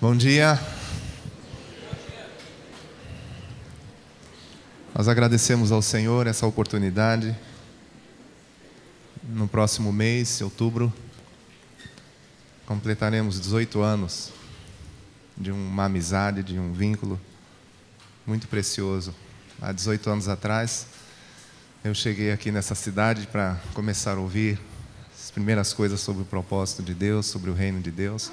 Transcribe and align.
Bom 0.00 0.16
dia. 0.16 0.58
Nós 4.94 5.08
agradecemos 5.08 5.70
ao 5.70 5.82
Senhor 5.82 6.26
essa 6.26 6.46
oportunidade. 6.46 7.36
No 9.22 9.46
próximo 9.46 9.92
mês, 9.92 10.40
outubro, 10.40 10.90
completaremos 12.64 13.38
18 13.38 13.82
anos 13.82 14.32
de 15.36 15.52
uma 15.52 15.84
amizade, 15.84 16.42
de 16.42 16.58
um 16.58 16.72
vínculo 16.72 17.20
muito 18.26 18.48
precioso. 18.48 19.14
Há 19.60 19.70
18 19.70 20.08
anos 20.08 20.28
atrás, 20.28 20.86
eu 21.84 21.94
cheguei 21.94 22.32
aqui 22.32 22.50
nessa 22.50 22.74
cidade 22.74 23.26
para 23.26 23.60
começar 23.74 24.16
a 24.16 24.20
ouvir 24.20 24.58
as 25.14 25.30
primeiras 25.30 25.74
coisas 25.74 26.00
sobre 26.00 26.22
o 26.22 26.24
propósito 26.24 26.82
de 26.82 26.94
Deus, 26.94 27.26
sobre 27.26 27.50
o 27.50 27.54
reino 27.54 27.82
de 27.82 27.90
Deus. 27.90 28.32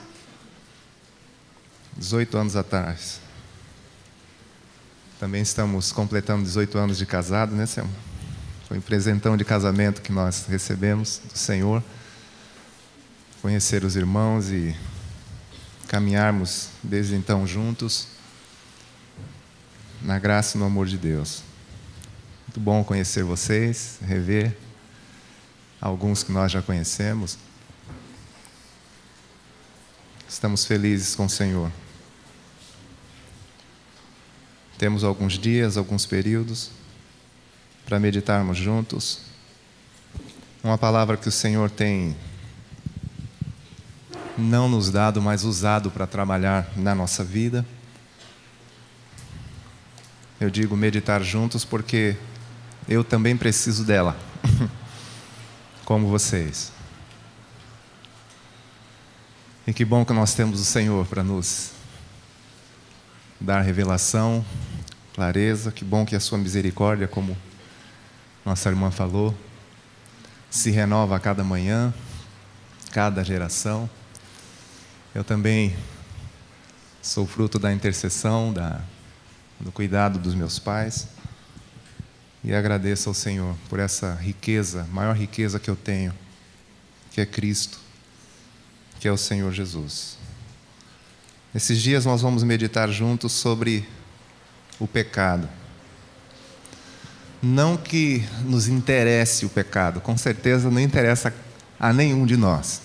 18 1.98 2.38
anos 2.38 2.56
atrás. 2.56 3.20
Também 5.20 5.42
estamos 5.42 5.92
completando 5.92 6.44
18 6.44 6.78
anos 6.78 6.98
de 6.98 7.06
casado, 7.06 7.56
né, 7.56 7.66
Selma? 7.66 7.92
Foi 8.68 8.78
um 8.78 8.82
presentão 8.82 9.36
de 9.36 9.44
casamento 9.44 10.02
que 10.02 10.12
nós 10.12 10.46
recebemos 10.48 11.22
do 11.32 11.38
Senhor. 11.38 11.82
Conhecer 13.42 13.84
os 13.84 13.96
irmãos 13.96 14.52
e 14.52 14.76
caminharmos 15.88 16.70
desde 16.84 17.16
então 17.16 17.48
juntos 17.48 18.08
na 20.02 20.20
graça 20.20 20.58
e 20.58 20.60
no 20.60 20.66
amor 20.66 20.86
de 20.86 20.98
Deus. 20.98 21.42
Muito 22.46 22.60
bom 22.60 22.84
conhecer 22.84 23.24
vocês, 23.24 24.00
rever 24.06 24.56
alguns 25.82 26.24
que 26.24 26.32
nós 26.32 26.52
já 26.52 26.62
conhecemos. 26.62 27.38
Estamos 30.28 30.66
felizes 30.66 31.16
com 31.16 31.26
o 31.26 31.30
Senhor. 31.30 31.72
Temos 34.78 35.04
alguns 35.04 35.40
dias, 35.40 35.76
alguns 35.76 36.06
períodos 36.06 36.72
para 37.86 38.00
meditarmos 38.00 38.58
juntos. 38.58 39.22
Uma 40.64 40.78
palavra 40.78 41.18
que 41.18 41.28
o 41.28 41.32
Senhor 41.32 41.70
tem 41.70 42.16
não 44.38 44.70
nos 44.70 44.92
dado, 44.92 45.22
mas 45.22 45.44
usado 45.44 45.90
para 45.90 46.06
trabalhar 46.06 46.70
na 46.76 46.94
nossa 46.94 47.24
vida. 47.24 47.66
Eu 50.40 50.52
digo 50.52 50.78
meditar 50.78 51.24
juntos 51.24 51.66
porque 51.66 52.16
eu 52.88 53.04
também 53.04 53.36
preciso 53.36 53.84
dela, 53.84 54.16
como 55.86 56.08
vocês. 56.08 56.72
E 59.66 59.74
que 59.74 59.84
bom 59.84 60.06
que 60.06 60.14
nós 60.14 60.36
temos 60.36 60.60
o 60.60 60.66
Senhor 60.66 61.06
para 61.08 61.24
nos 61.24 61.77
dar 63.40 63.62
revelação, 63.62 64.46
clareza. 65.14 65.72
Que 65.72 65.86
bom 65.86 66.06
que 66.06 66.16
a 66.16 66.20
sua 66.20 66.38
misericórdia, 66.38 67.08
como 67.08 67.38
nossa 68.46 68.70
irmã 68.70 68.92
falou, 68.92 69.36
se 70.50 70.72
renova 70.72 71.16
a 71.16 71.20
cada 71.20 71.44
manhã, 71.44 71.94
cada 72.92 73.24
geração. 73.24 73.90
Eu 75.14 75.24
também 75.24 75.76
sou 77.02 77.26
fruto 77.26 77.58
da 77.58 77.74
intercessão, 77.74 78.54
da, 78.54 78.82
do 79.60 79.72
cuidado 79.72 80.20
dos 80.20 80.36
meus 80.36 80.60
pais. 80.60 81.08
E 82.44 82.54
agradeço 82.54 83.10
ao 83.10 83.14
Senhor 83.14 83.56
por 83.68 83.80
essa 83.80 84.14
riqueza, 84.14 84.88
maior 84.92 85.16
riqueza 85.16 85.60
que 85.60 85.70
eu 85.70 85.76
tenho, 85.76 86.14
que 87.12 87.20
é 87.20 87.26
Cristo, 87.26 87.80
que 89.00 89.08
é 89.08 89.12
o 89.12 89.18
Senhor 89.18 89.52
Jesus. 89.52 90.18
Nesses 91.54 91.82
dias 91.82 92.06
nós 92.06 92.22
vamos 92.22 92.44
meditar 92.44 92.90
juntos 92.90 93.32
sobre 93.32 93.88
o 94.80 94.88
pecado. 94.88 95.50
Não 97.42 97.78
que 97.78 98.24
nos 98.44 98.68
interesse 98.68 99.46
o 99.46 99.50
pecado, 99.50 100.02
com 100.02 100.18
certeza 100.18 100.70
não 100.70 100.80
interessa 100.80 101.34
a 101.80 101.94
nenhum 101.94 102.26
de 102.26 102.36
nós, 102.36 102.82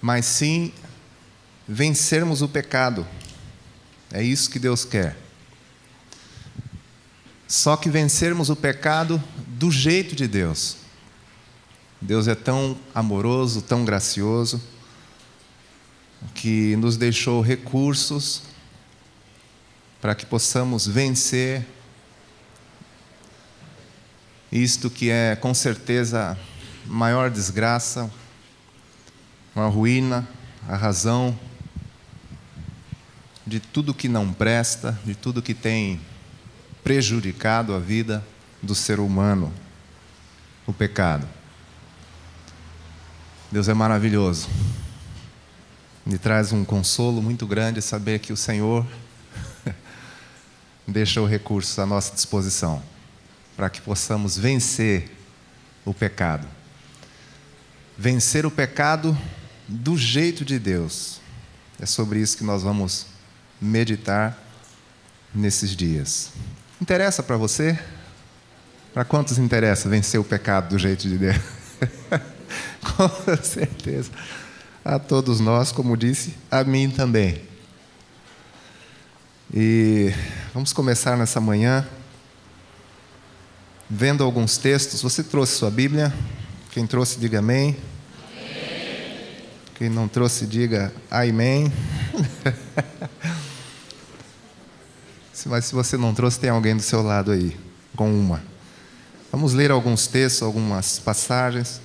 mas 0.00 0.26
sim 0.26 0.72
vencermos 1.66 2.42
o 2.42 2.48
pecado. 2.48 3.06
É 4.12 4.22
isso 4.22 4.50
que 4.50 4.58
Deus 4.58 4.84
quer. 4.84 5.16
Só 7.46 7.76
que 7.76 7.88
vencermos 7.88 8.50
o 8.50 8.56
pecado 8.56 9.22
do 9.46 9.70
jeito 9.70 10.14
de 10.14 10.28
Deus. 10.28 10.76
Deus 12.00 12.28
é 12.28 12.34
tão 12.34 12.78
amoroso, 12.94 13.62
tão 13.62 13.84
gracioso, 13.84 14.62
que 16.34 16.76
nos 16.76 16.96
deixou 16.96 17.40
recursos 17.40 18.42
para 20.00 20.14
que 20.14 20.24
possamos 20.24 20.86
vencer 20.86 21.66
isto 24.50 24.88
que 24.88 25.10
é 25.10 25.36
com 25.36 25.52
certeza 25.52 26.38
maior 26.86 27.30
desgraça, 27.30 28.10
uma 29.54 29.68
ruína, 29.68 30.26
a 30.66 30.74
razão 30.74 31.38
de 33.46 33.60
tudo 33.60 33.92
que 33.92 34.08
não 34.08 34.32
presta, 34.32 34.98
de 35.04 35.14
tudo 35.14 35.42
que 35.42 35.52
tem 35.52 36.00
prejudicado 36.82 37.74
a 37.74 37.78
vida 37.78 38.24
do 38.62 38.74
ser 38.74 39.00
humano, 39.00 39.52
o 40.66 40.72
pecado. 40.72 41.28
Deus 43.50 43.68
é 43.68 43.74
maravilhoso. 43.74 44.48
Me 46.08 46.16
traz 46.16 46.52
um 46.52 46.64
consolo 46.64 47.20
muito 47.20 47.46
grande 47.46 47.82
saber 47.82 48.18
que 48.18 48.32
o 48.32 48.36
Senhor 48.36 48.86
deixou 50.88 51.26
recursos 51.26 51.78
à 51.78 51.84
nossa 51.84 52.14
disposição 52.14 52.82
para 53.54 53.68
que 53.68 53.78
possamos 53.82 54.38
vencer 54.38 55.10
o 55.84 55.92
pecado. 55.92 56.48
Vencer 57.98 58.46
o 58.46 58.50
pecado 58.50 59.14
do 59.68 59.98
jeito 59.98 60.46
de 60.46 60.58
Deus. 60.58 61.20
É 61.78 61.84
sobre 61.84 62.20
isso 62.20 62.38
que 62.38 62.44
nós 62.44 62.62
vamos 62.62 63.08
meditar 63.60 64.42
nesses 65.34 65.76
dias. 65.76 66.30
Interessa 66.80 67.22
para 67.22 67.36
você? 67.36 67.78
Para 68.94 69.04
quantos 69.04 69.36
interessa 69.36 69.90
vencer 69.90 70.18
o 70.18 70.24
pecado 70.24 70.70
do 70.70 70.78
jeito 70.78 71.06
de 71.06 71.18
Deus? 71.18 71.36
Com 72.96 73.36
certeza 73.42 74.10
a 74.84 74.98
todos 74.98 75.40
nós, 75.40 75.72
como 75.72 75.96
disse, 75.96 76.34
a 76.50 76.64
mim 76.64 76.90
também. 76.90 77.42
E 79.52 80.12
vamos 80.52 80.72
começar 80.72 81.16
nessa 81.16 81.40
manhã 81.40 81.86
vendo 83.88 84.22
alguns 84.22 84.58
textos. 84.58 85.02
Você 85.02 85.22
trouxe 85.22 85.56
sua 85.56 85.70
Bíblia? 85.70 86.12
Quem 86.70 86.86
trouxe, 86.86 87.18
diga 87.18 87.38
amém. 87.38 87.76
Quem 89.74 89.88
não 89.88 90.08
trouxe, 90.08 90.46
diga 90.46 90.92
amém. 91.10 91.72
Mas 95.46 95.64
se 95.64 95.74
você 95.74 95.96
não 95.96 96.12
trouxe, 96.12 96.38
tem 96.38 96.50
alguém 96.50 96.76
do 96.76 96.82
seu 96.82 97.00
lado 97.02 97.30
aí, 97.30 97.56
com 97.96 98.12
uma. 98.12 98.42
Vamos 99.32 99.54
ler 99.54 99.70
alguns 99.70 100.06
textos, 100.06 100.42
algumas 100.42 100.98
passagens 100.98 101.80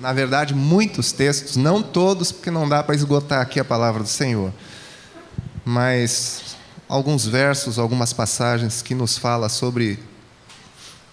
na 0.00 0.12
verdade, 0.12 0.54
muitos 0.54 1.12
textos, 1.12 1.56
não 1.56 1.82
todos, 1.82 2.32
porque 2.32 2.50
não 2.50 2.68
dá 2.68 2.82
para 2.82 2.94
esgotar 2.94 3.40
aqui 3.40 3.58
a 3.58 3.64
palavra 3.64 4.02
do 4.02 4.08
Senhor, 4.08 4.52
mas 5.64 6.56
alguns 6.88 7.26
versos, 7.26 7.78
algumas 7.78 8.12
passagens 8.12 8.82
que 8.82 8.94
nos 8.94 9.18
fala 9.18 9.48
sobre 9.48 9.98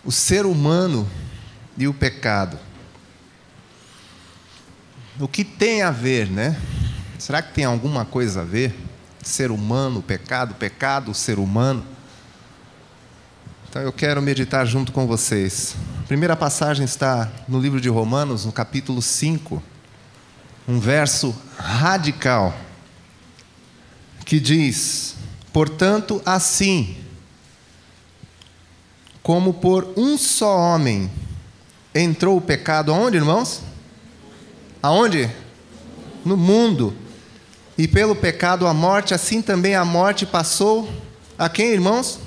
o 0.03 0.11
ser 0.11 0.45
humano 0.45 1.07
e 1.77 1.87
o 1.87 1.93
pecado. 1.93 2.59
O 5.19 5.27
que 5.27 5.43
tem 5.43 5.81
a 5.81 5.91
ver, 5.91 6.29
né? 6.29 6.59
Será 7.19 7.41
que 7.41 7.53
tem 7.53 7.65
alguma 7.65 8.03
coisa 8.03 8.41
a 8.41 8.43
ver? 8.43 8.75
Ser 9.21 9.51
humano, 9.51 10.01
pecado, 10.01 10.55
pecado, 10.55 11.13
ser 11.13 11.39
humano. 11.39 11.85
Então 13.69 13.81
eu 13.81 13.93
quero 13.93 14.21
meditar 14.21 14.65
junto 14.65 14.91
com 14.91 15.07
vocês. 15.07 15.75
Primeira 16.13 16.35
passagem 16.35 16.85
está 16.85 17.27
no 17.47 17.59
livro 17.59 17.81
de 17.81 17.89
Romanos, 17.89 18.45
no 18.45 18.51
capítulo 18.51 19.01
5, 19.01 19.63
um 20.67 20.79
verso 20.79 21.35
radical, 21.57 22.55
que 24.23 24.39
diz: 24.39 25.15
Portanto, 25.51 26.21
assim, 26.23 26.97
como 29.23 29.55
por 29.55 29.91
um 29.97 30.15
só 30.15 30.55
homem 30.55 31.09
entrou 31.95 32.37
o 32.37 32.41
pecado, 32.41 32.93
aonde, 32.93 33.17
irmãos? 33.17 33.63
Aonde? 34.83 35.31
No 36.23 36.37
mundo. 36.37 36.95
E 37.75 37.87
pelo 37.87 38.15
pecado 38.15 38.67
a 38.67 38.73
morte, 38.73 39.15
assim 39.15 39.41
também 39.41 39.73
a 39.73 39.83
morte 39.83 40.27
passou 40.27 40.87
a 41.39 41.49
quem, 41.49 41.71
irmãos? 41.71 42.19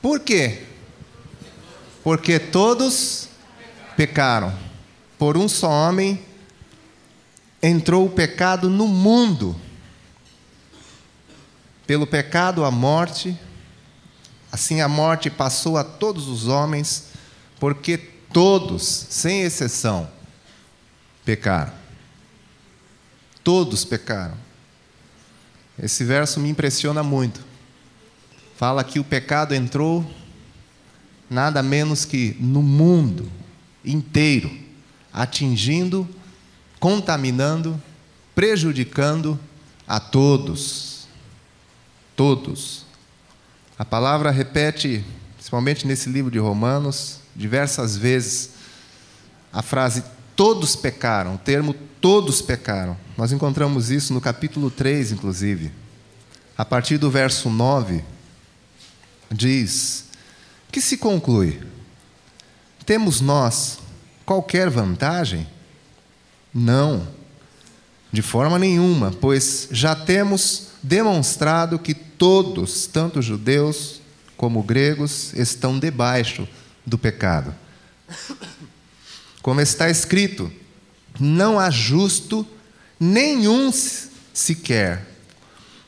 Por 0.00 0.20
quê? 0.20 0.63
Porque 2.04 2.38
todos 2.38 3.30
pecaram. 3.96 4.54
Por 5.18 5.38
um 5.38 5.48
só 5.48 5.70
homem 5.70 6.22
entrou 7.62 8.04
o 8.04 8.10
pecado 8.10 8.68
no 8.68 8.86
mundo. 8.86 9.56
Pelo 11.86 12.06
pecado, 12.06 12.62
a 12.62 12.70
morte, 12.70 13.38
assim 14.52 14.82
a 14.82 14.88
morte 14.88 15.30
passou 15.30 15.78
a 15.78 15.84
todos 15.84 16.28
os 16.28 16.46
homens, 16.46 17.06
porque 17.58 17.96
todos, 17.96 19.06
sem 19.08 19.42
exceção, 19.42 20.10
pecaram. 21.24 21.72
Todos 23.42 23.84
pecaram. 23.84 24.36
Esse 25.78 26.04
verso 26.04 26.38
me 26.38 26.50
impressiona 26.50 27.02
muito. 27.02 27.40
Fala 28.56 28.84
que 28.84 28.98
o 28.98 29.04
pecado 29.04 29.54
entrou 29.54 30.04
nada 31.28 31.62
menos 31.62 32.04
que 32.04 32.36
no 32.40 32.62
mundo 32.62 33.30
inteiro, 33.84 34.50
atingindo, 35.12 36.08
contaminando, 36.80 37.80
prejudicando 38.34 39.38
a 39.86 40.00
todos. 40.00 41.06
Todos. 42.16 42.84
A 43.78 43.84
palavra 43.84 44.30
repete, 44.30 45.04
principalmente 45.34 45.86
nesse 45.86 46.08
livro 46.08 46.30
de 46.30 46.38
Romanos, 46.38 47.18
diversas 47.34 47.96
vezes, 47.96 48.50
a 49.52 49.62
frase 49.62 50.04
todos 50.36 50.76
pecaram, 50.76 51.34
o 51.34 51.38
termo 51.38 51.74
todos 52.00 52.42
pecaram. 52.42 52.96
Nós 53.16 53.32
encontramos 53.32 53.90
isso 53.90 54.12
no 54.12 54.20
capítulo 54.20 54.70
3, 54.70 55.12
inclusive. 55.12 55.72
A 56.56 56.64
partir 56.64 56.98
do 56.98 57.10
verso 57.10 57.50
9, 57.50 58.04
diz: 59.30 60.06
Que 60.74 60.80
se 60.80 60.96
conclui? 60.96 61.60
Temos 62.84 63.20
nós 63.20 63.78
qualquer 64.26 64.68
vantagem? 64.68 65.46
Não, 66.52 67.06
de 68.10 68.20
forma 68.20 68.58
nenhuma, 68.58 69.12
pois 69.12 69.68
já 69.70 69.94
temos 69.94 70.70
demonstrado 70.82 71.78
que 71.78 71.94
todos, 71.94 72.88
tanto 72.88 73.22
judeus 73.22 74.00
como 74.36 74.64
gregos, 74.64 75.32
estão 75.34 75.78
debaixo 75.78 76.48
do 76.84 76.98
pecado. 76.98 77.54
Como 79.42 79.60
está 79.60 79.88
escrito, 79.88 80.50
não 81.20 81.56
há 81.56 81.70
justo 81.70 82.44
nenhum 82.98 83.70
sequer. 84.32 85.06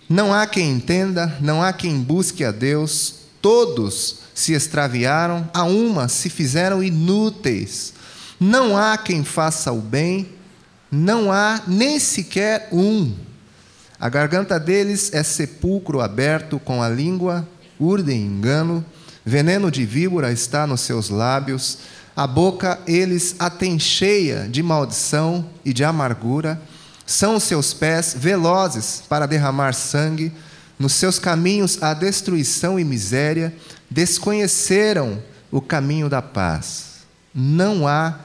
Não 0.09 0.33
há 0.33 0.47
quem 0.47 0.71
entenda, 0.71 1.37
não 1.41 1.61
há 1.61 1.73
quem 1.73 2.01
busque 2.01 2.45
a 2.45 2.53
Deus, 2.53 3.26
todos 3.47 4.17
se 4.35 4.55
extraviaram, 4.55 5.49
a 5.55 5.63
uma 5.63 6.09
se 6.09 6.29
fizeram 6.29 6.83
inúteis. 6.83 7.93
Não 8.41 8.77
há 8.77 8.99
quem 8.99 9.23
faça 9.23 9.71
o 9.71 9.81
bem, 9.81 10.29
não 10.91 11.31
há 11.31 11.63
nem 11.65 12.01
sequer 12.01 12.69
um. 12.73 13.15
A 14.01 14.09
garganta 14.09 14.59
deles 14.59 15.15
é 15.15 15.23
sepulcro 15.23 16.01
aberto, 16.01 16.59
com 16.59 16.83
a 16.83 16.89
língua 16.89 17.47
urdem 17.79 18.21
engano, 18.21 18.85
veneno 19.25 19.71
de 19.71 19.87
víbora 19.87 20.33
está 20.33 20.67
nos 20.67 20.81
seus 20.81 21.09
lábios 21.09 21.79
a 22.17 22.27
boca 22.27 22.81
eles 22.85 23.37
a 23.39 23.49
têm 23.49 23.79
cheia 23.79 24.49
de 24.51 24.61
maldição 24.61 25.49
e 25.65 25.73
de 25.73 25.85
amargura. 25.85 26.61
São 27.07 27.39
seus 27.39 27.73
pés 27.73 28.13
velozes 28.19 29.05
para 29.09 29.27
derramar 29.27 29.73
sangue. 29.73 30.33
Nos 30.79 30.93
seus 30.93 31.19
caminhos 31.19 31.83
há 31.83 31.95
destruição 31.95 32.79
e 32.79 32.85
miséria. 32.85 33.55
Desconheceram 33.91 35.23
o 35.51 35.61
caminho 35.61 36.09
da 36.09 36.21
paz. 36.21 37.07
Não 37.35 37.87
há 37.87 38.21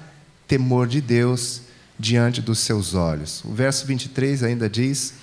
temor 0.47 0.87
de 0.87 0.99
Deus 0.99 1.61
diante 1.97 2.41
dos 2.41 2.59
seus 2.59 2.93
olhos. 2.93 3.43
O 3.45 3.53
verso 3.53 3.85
23 3.85 4.43
ainda 4.43 4.69
diz: 4.69 5.13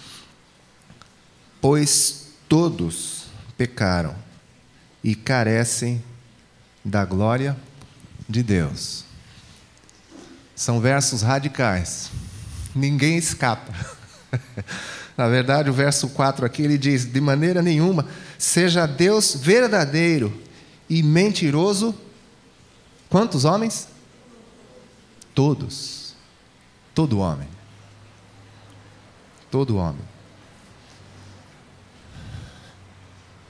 Pois 1.60 2.28
todos 2.48 3.26
pecaram 3.56 4.14
e 5.02 5.14
carecem 5.14 6.02
da 6.84 7.04
glória 7.04 7.56
de 8.28 8.42
Deus. 8.42 9.04
São 10.54 10.80
versos 10.80 11.22
radicais. 11.22 12.10
Ninguém 12.74 13.16
escapa. 13.16 13.72
Na 15.16 15.26
verdade, 15.28 15.68
o 15.70 15.72
verso 15.72 16.08
4 16.10 16.44
aqui 16.46 16.62
ele 16.62 16.78
diz: 16.78 17.04
De 17.04 17.20
maneira 17.20 17.62
nenhuma, 17.62 18.06
seja 18.38 18.86
Deus 18.86 19.34
verdadeiro 19.34 20.32
e 20.88 21.02
mentiroso. 21.02 21.94
Quantos 23.08 23.44
homens? 23.44 23.88
Todos. 25.34 26.14
Todo 26.94 27.18
homem. 27.18 27.48
Todo 29.50 29.76
homem. 29.76 30.02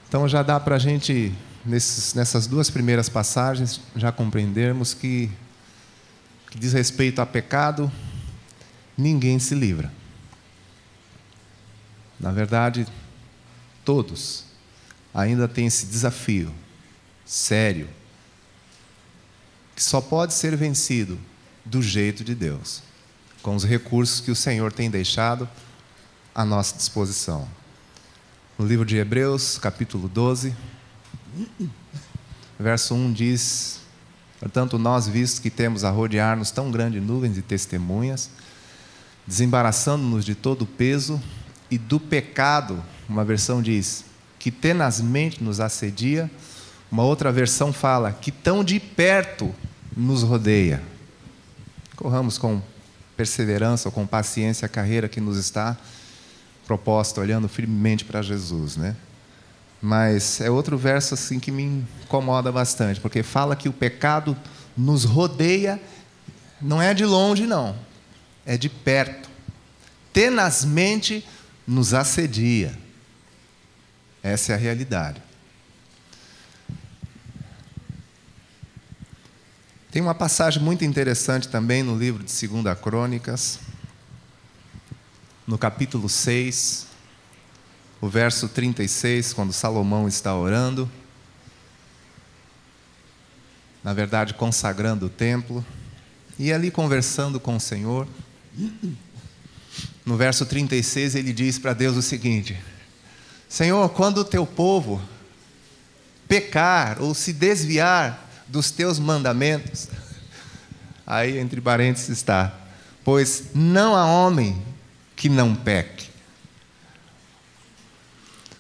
Então 0.08 0.26
já 0.26 0.42
dá 0.42 0.58
para 0.58 0.76
a 0.76 0.78
gente 0.78 1.34
nessas 1.66 2.46
duas 2.46 2.70
primeiras 2.70 3.10
passagens, 3.10 3.80
já 3.94 4.10
compreendermos 4.10 4.94
que, 4.94 5.30
que 6.50 6.58
diz 6.58 6.72
respeito 6.72 7.20
a 7.20 7.26
pecado, 7.26 7.92
ninguém 8.96 9.38
se 9.38 9.54
livra. 9.54 9.92
Na 12.19 12.32
verdade, 12.32 12.87
todos 13.85 14.44
ainda 15.15 15.49
têm 15.49 15.67
esse 15.67 15.87
desafio 15.87 16.53
sério, 17.25 17.88
que 19.75 19.82
só 19.82 20.00
pode 20.00 20.35
ser 20.35 20.56
vencido 20.56 21.19
do 21.65 21.82
jeito 21.82 22.25
de 22.25 22.35
Deus, 22.35 22.82
com 23.43 23.55
os 23.55 23.65
recursos 23.65 24.20
que 24.20 24.31
o 24.31 24.37
Senhor 24.37 24.73
tem 24.73 24.91
deixado 24.91 25.49
à 26.35 26.44
nossa 26.44 26.76
disposição. 26.76 27.49
No 28.59 28.67
livro 28.67 28.85
de 28.85 28.97
Hebreus, 28.97 29.59
capítulo 29.59 30.09
12, 30.09 30.55
Verso 32.59 32.94
1 32.94 33.12
diz: 33.12 33.81
Portanto, 34.41 34.79
nós, 34.79 35.06
visto 35.06 35.41
que 35.41 35.50
temos 35.50 35.85
a 35.85 35.91
rodear-nos 35.91 36.50
tão 36.50 36.71
grande 36.71 37.00
nuvens 37.00 37.35
de 37.35 37.43
testemunhas, 37.43 38.31
desembaraçando-nos 39.26 40.25
de 40.25 40.35
todo 40.35 40.62
o 40.62 40.67
peso 40.67 41.23
e 41.70 41.76
do 41.79 42.00
pecado, 42.00 42.82
uma 43.09 43.25
versão 43.25 43.61
diz, 43.62 44.05
que 44.38 44.50
tenazmente 44.50 45.43
nos 45.43 45.61
assedia, 45.61 46.31
uma 46.91 47.03
outra 47.03 47.31
versão 47.31 47.73
fala, 47.73 48.12
que 48.12 48.31
tão 48.31 48.65
de 48.65 48.81
perto 48.81 49.55
nos 49.97 50.23
rodeia. 50.23 50.82
Corramos 51.97 52.38
com 52.38 52.62
perseverança, 53.17 53.91
com 53.91 54.06
paciência 54.06 54.67
a 54.67 54.69
carreira 54.69 55.09
que 55.09 55.20
nos 55.20 55.37
está 55.37 55.76
proposta, 56.67 57.20
olhando 57.20 57.49
firmemente 57.49 58.04
para 58.04 58.23
Jesus, 58.23 58.76
né? 58.76 58.95
Mas 59.81 60.40
é 60.40 60.50
outro 60.50 60.76
verso 60.76 61.14
assim 61.14 61.38
que 61.38 61.50
me 61.50 61.62
incomoda 62.04 62.50
bastante, 62.50 63.00
porque 63.00 63.23
fala 63.23 63.57
que 63.57 63.69
o 63.69 63.73
pecado 63.73 64.37
nos 64.76 65.04
rodeia, 65.04 65.81
não 66.61 66.81
é 66.81 66.95
de 66.95 67.04
longe 67.04 67.47
não, 67.47 67.76
é 68.45 68.57
de 68.57 68.69
perto. 68.69 69.28
Tenazmente 70.12 71.25
nos 71.68 71.92
assedia. 71.92 72.75
Essa 74.22 74.52
é 74.52 74.54
a 74.54 74.58
realidade. 74.58 75.22
Tem 79.90 80.00
uma 80.00 80.14
passagem 80.14 80.62
muito 80.62 80.82
interessante 80.84 81.48
também 81.48 81.82
no 81.82 81.96
livro 81.96 82.25
de 82.25 82.48
2 82.48 82.78
Crônicas, 82.80 83.60
no 85.46 85.58
capítulo 85.58 86.08
6, 86.08 86.87
o 88.00 88.08
verso 88.08 88.48
36, 88.48 89.34
quando 89.34 89.52
Salomão 89.52 90.08
está 90.08 90.34
orando, 90.34 90.90
na 93.84 93.92
verdade 93.92 94.34
consagrando 94.34 95.06
o 95.06 95.10
templo, 95.10 95.64
e 96.38 96.52
ali 96.52 96.70
conversando 96.70 97.38
com 97.38 97.56
o 97.56 97.60
Senhor. 97.60 98.06
No 100.09 100.17
verso 100.17 100.47
36 100.47 101.17
ele 101.17 101.35
diz 101.35 101.59
para 101.59 101.75
Deus 101.75 101.95
o 101.95 102.00
seguinte: 102.00 102.57
Senhor, 103.47 103.87
quando 103.91 104.19
o 104.19 104.25
teu 104.25 104.47
povo 104.47 105.03
pecar 106.27 107.03
ou 107.03 107.15
se 107.15 107.31
desviar 107.31 108.27
dos 108.47 108.71
teus 108.71 108.99
mandamentos, 108.99 109.88
aí 111.07 111.37
entre 111.37 111.61
parênteses 111.61 112.09
está, 112.09 112.55
pois 113.05 113.50
não 113.55 113.95
há 113.95 114.07
homem 114.07 114.62
que 115.15 115.29
não 115.29 115.55
peque. 115.55 116.09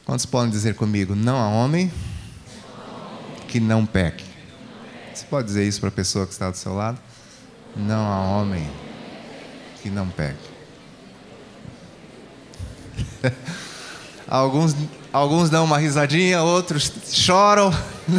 Quantos 0.04 0.26
podem 0.26 0.50
dizer 0.50 0.74
comigo? 0.74 1.14
Não 1.14 1.38
há 1.38 1.48
homem 1.48 1.90
que 3.48 3.58
não 3.58 3.86
peque. 3.86 4.26
Você 5.14 5.24
pode 5.24 5.46
dizer 5.46 5.66
isso 5.66 5.80
para 5.80 5.88
a 5.88 5.92
pessoa 5.92 6.26
que 6.26 6.32
está 6.32 6.50
do 6.50 6.58
seu 6.58 6.74
lado? 6.74 6.98
Não 7.74 8.06
há 8.06 8.20
homem 8.36 8.70
que 9.82 9.88
não 9.88 10.10
peque. 10.10 10.47
alguns, 14.26 14.74
alguns 15.12 15.50
dão 15.50 15.64
uma 15.64 15.78
risadinha, 15.78 16.42
outros 16.42 16.92
choram, 17.12 17.70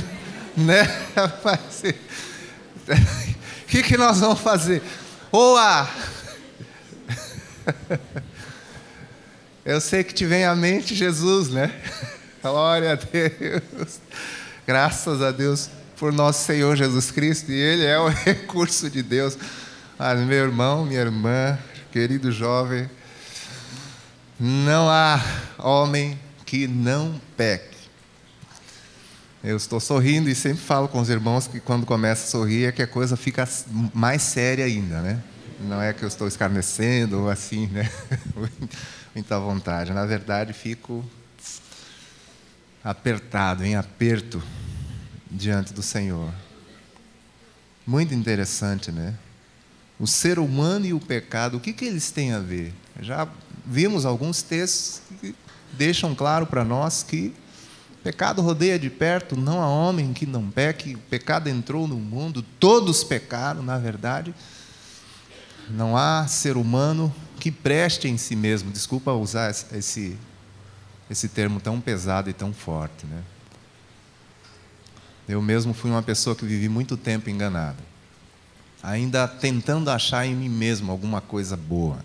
né? 0.56 0.84
O 1.16 1.30
que, 3.68 3.84
que 3.84 3.98
nós 3.98 4.20
vamos 4.20 4.40
fazer? 4.40 4.82
Há 5.32 5.88
Eu 9.64 9.80
sei 9.80 10.04
que 10.04 10.14
te 10.14 10.26
vem 10.26 10.46
à 10.46 10.56
mente 10.56 10.96
Jesus, 10.96 11.50
né? 11.50 11.72
Glória 12.42 12.94
a 12.94 12.96
Deus. 12.96 14.00
Graças 14.66 15.22
a 15.22 15.32
Deus 15.32 15.70
por 15.98 16.14
nosso 16.14 16.46
Senhor 16.46 16.76
Jesus 16.76 17.12
Cristo, 17.12 17.52
e 17.52 17.60
Ele 17.60 17.86
é 17.86 18.00
o 18.00 18.08
recurso 18.08 18.90
de 18.90 19.04
Deus. 19.04 19.38
Mas, 19.98 20.20
meu 20.22 20.46
irmão, 20.46 20.86
minha 20.86 21.02
irmã, 21.02 21.60
querido 21.92 22.32
jovem, 22.32 22.90
não 24.40 24.90
há 24.90 25.22
homem 25.58 26.18
que 26.46 26.66
não 26.68 27.20
peque. 27.36 27.78
Eu 29.44 29.58
estou 29.58 29.80
sorrindo 29.80 30.30
e 30.30 30.36
sempre 30.36 30.64
falo 30.64 30.88
com 30.88 31.00
os 31.00 31.10
irmãos 31.10 31.48
que 31.48 31.60
quando 31.60 31.86
começa 31.86 32.26
a 32.26 32.28
sorrir 32.28 32.66
é 32.66 32.72
que 32.72 32.82
a 32.82 32.88
coisa 32.88 33.18
fica 33.18 33.48
mais 33.94 34.22
séria 34.22 34.66
ainda, 34.66 35.02
né? 35.02 35.22
Não 35.62 35.82
é 35.82 35.94
que 35.94 36.04
eu 36.04 36.08
estou 36.08 36.28
escarnecendo 36.28 37.22
ou 37.22 37.30
assim, 37.30 37.68
né? 37.68 37.90
Muita 39.14 39.40
vontade. 39.40 39.92
Na 39.92 40.06
verdade, 40.06 40.54
fico 40.54 41.06
apertado, 42.84 43.66
em 43.66 43.76
aperto 43.76 44.42
diante 45.30 45.74
do 45.74 45.82
Senhor. 45.82 46.34
Muito 47.86 48.14
interessante, 48.14 48.92
né? 48.92 49.16
O 50.00 50.08
ser 50.08 50.40
humano 50.40 50.86
e 50.86 50.94
o 50.94 51.00
pecado, 51.00 51.58
o 51.58 51.60
que, 51.60 51.74
que 51.74 51.86
eles 51.86 52.12
têm 52.12 52.34
a 52.34 52.40
ver? 52.40 52.74
Já 53.02 53.28
vimos 53.70 54.04
alguns 54.04 54.42
textos 54.42 55.02
que 55.22 55.36
deixam 55.74 56.16
claro 56.16 56.48
para 56.48 56.66
nós 56.66 57.04
que 57.04 57.34
pecado 58.04 58.42
rodeia 58.42 58.80
de 58.80 58.90
perto, 58.90 59.36
não 59.38 59.62
há 59.62 59.68
homem 59.68 60.12
que 60.14 60.26
não 60.26 60.50
peque, 60.50 60.96
o 60.96 61.00
pecado 61.00 61.48
entrou 61.48 61.88
no 61.88 61.96
mundo, 61.96 62.42
todos 62.60 63.04
pecaram, 63.04 63.62
na 63.62 63.78
verdade. 63.78 64.34
Não 65.70 65.96
há 65.96 66.26
ser 66.28 66.58
humano 66.58 67.14
que 67.40 67.52
preste 67.52 68.08
em 68.08 68.18
si 68.18 68.36
mesmo, 68.36 68.72
desculpa 68.72 69.12
usar 69.12 69.52
esse, 69.52 70.18
esse 71.10 71.30
termo 71.30 71.60
tão 71.60 71.80
pesado 71.80 72.30
e 72.30 72.34
tão 72.34 72.52
forte. 72.52 73.06
Né? 73.06 73.22
Eu 75.28 75.42
mesmo 75.42 75.74
fui 75.76 75.92
uma 75.92 76.02
pessoa 76.02 76.36
que 76.36 76.46
vivi 76.46 76.68
muito 76.68 76.98
tempo 76.98 77.30
enganada, 77.30 77.78
ainda 78.82 79.28
tentando 79.28 79.92
achar 79.92 80.26
em 80.26 80.34
mim 80.34 80.50
mesmo 80.50 80.92
alguma 80.92 81.22
coisa 81.22 81.56
boa, 81.56 82.04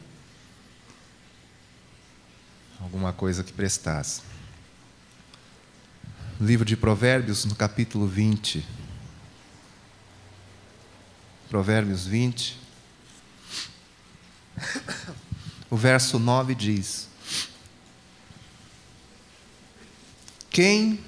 alguma 2.84 3.14
coisa 3.14 3.42
que 3.42 3.52
prestasse. 3.52 4.20
Livro 6.38 6.66
de 6.66 6.76
Provérbios, 6.76 7.46
no 7.46 7.54
capítulo 7.54 8.06
20. 8.06 8.64
Provérbios 11.48 12.06
20. 12.06 12.60
O 15.70 15.76
verso 15.76 16.18
9 16.18 16.54
diz: 16.54 17.08
Quem 20.50 21.00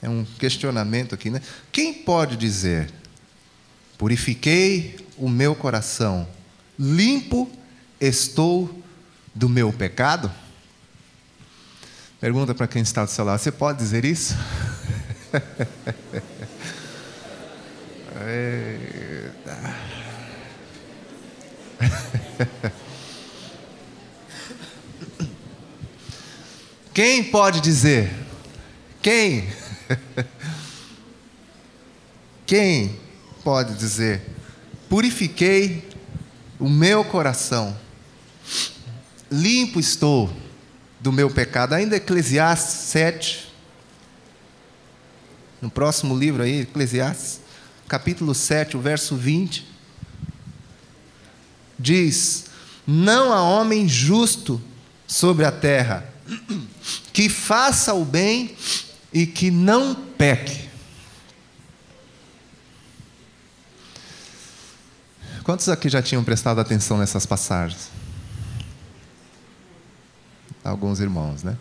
é 0.00 0.08
um 0.08 0.24
questionamento 0.24 1.14
aqui, 1.14 1.28
né? 1.28 1.42
Quem 1.72 1.92
pode 1.92 2.36
dizer: 2.36 2.90
Purifiquei 3.98 4.96
o 5.18 5.28
meu 5.28 5.56
coração, 5.56 6.26
limpo 6.78 7.50
estou 8.00 8.82
do 9.34 9.48
meu 9.48 9.72
pecado? 9.72 10.32
Pergunta 12.20 12.54
para 12.54 12.68
quem 12.68 12.82
está 12.82 13.06
do 13.06 13.10
seu 13.10 13.24
lado: 13.24 13.38
Você 13.38 13.50
pode 13.50 13.78
dizer 13.78 14.04
isso? 14.04 14.36
Quem 26.92 27.22
pode 27.24 27.60
dizer? 27.60 28.12
Quem? 29.00 29.48
Quem 32.44 33.00
pode 33.42 33.74
dizer: 33.76 34.20
Purifiquei 34.90 35.88
o 36.58 36.68
meu 36.68 37.02
coração, 37.02 37.74
limpo 39.30 39.80
estou 39.80 40.30
do 41.00 41.10
meu 41.10 41.30
pecado? 41.30 41.74
Ainda 41.74 41.96
Eclesiastes 41.96 42.74
7, 42.90 43.52
no 45.60 45.70
próximo 45.70 46.16
livro 46.16 46.42
aí, 46.42 46.60
Eclesiastes, 46.60 47.40
capítulo 47.88 48.34
7, 48.34 48.76
o 48.76 48.80
verso 48.80 49.16
20, 49.16 49.66
diz: 51.78 52.46
Não 52.86 53.32
há 53.32 53.42
homem 53.42 53.88
justo 53.88 54.60
sobre 55.06 55.44
a 55.44 55.52
terra 55.52 56.06
que 57.12 57.28
faça 57.28 57.92
o 57.92 58.04
bem 58.04 58.56
e 59.12 59.26
que 59.26 59.50
não 59.50 59.94
peque. 59.94 60.70
Quantos 65.42 65.68
aqui 65.68 65.88
já 65.88 66.00
tinham 66.00 66.22
prestado 66.22 66.60
atenção 66.60 66.98
nessas 66.98 67.26
passagens? 67.26 67.88
Alguns 70.70 71.00
irmãos, 71.00 71.42
né? 71.42 71.56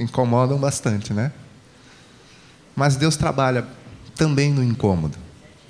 Incomodam 0.00 0.58
bastante, 0.58 1.12
né? 1.12 1.32
Mas 2.74 2.96
Deus 2.96 3.16
trabalha 3.16 3.66
também 4.14 4.52
no 4.52 4.62
incômodo. 4.62 5.18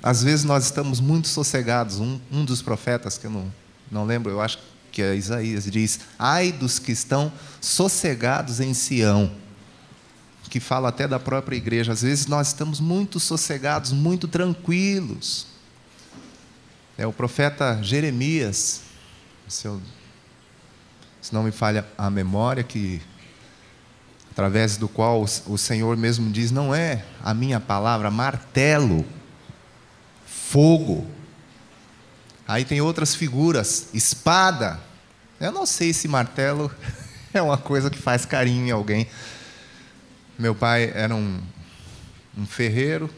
Às 0.01 0.23
vezes 0.23 0.45
nós 0.45 0.65
estamos 0.65 0.99
muito 0.99 1.27
sossegados. 1.27 1.99
Um, 1.99 2.19
um 2.31 2.45
dos 2.45 2.61
profetas, 2.61 3.17
que 3.17 3.25
eu 3.25 3.31
não, 3.31 3.51
não 3.91 4.05
lembro, 4.05 4.31
eu 4.31 4.41
acho 4.41 4.59
que 4.91 5.01
é 5.01 5.15
Isaías, 5.15 5.65
diz: 5.65 5.99
Ai 6.17 6.51
dos 6.51 6.79
que 6.79 6.91
estão 6.91 7.31
sossegados 7.59 8.59
em 8.59 8.73
Sião 8.73 9.31
que 10.47 10.59
fala 10.59 10.89
até 10.89 11.07
da 11.07 11.19
própria 11.19 11.55
igreja. 11.55 11.91
Às 11.91 12.01
vezes 12.01 12.25
nós 12.25 12.47
estamos 12.47 12.79
muito 12.79 13.19
sossegados, 13.19 13.91
muito 13.91 14.27
tranquilos. 14.27 15.47
É 16.97 17.05
o 17.05 17.13
profeta 17.13 17.79
Jeremias, 17.83 18.81
se, 19.47 19.67
eu, 19.67 19.79
se 21.21 21.33
não 21.33 21.43
me 21.43 21.51
falha 21.51 21.85
a 21.97 22.09
memória, 22.09 22.63
que 22.63 23.01
através 24.31 24.77
do 24.77 24.87
qual 24.87 25.23
o 25.23 25.57
Senhor 25.57 25.97
mesmo 25.97 26.31
diz: 26.31 26.51
não 26.51 26.73
é 26.73 27.03
a 27.23 27.33
minha 27.33 27.59
palavra, 27.59 28.11
martelo, 28.11 29.03
fogo. 30.25 31.07
Aí 32.47 32.63
tem 32.63 32.79
outras 32.79 33.15
figuras, 33.15 33.89
espada. 33.93 34.79
Eu 35.39 35.51
não 35.51 35.65
sei 35.65 35.91
se 35.91 36.07
martelo 36.07 36.71
é 37.33 37.41
uma 37.41 37.57
coisa 37.57 37.89
que 37.89 37.97
faz 37.97 38.25
carinho 38.25 38.67
em 38.67 38.71
alguém. 38.71 39.07
Meu 40.37 40.53
pai 40.53 40.91
era 40.93 41.15
um, 41.15 41.41
um 42.37 42.45
ferreiro, 42.45 43.09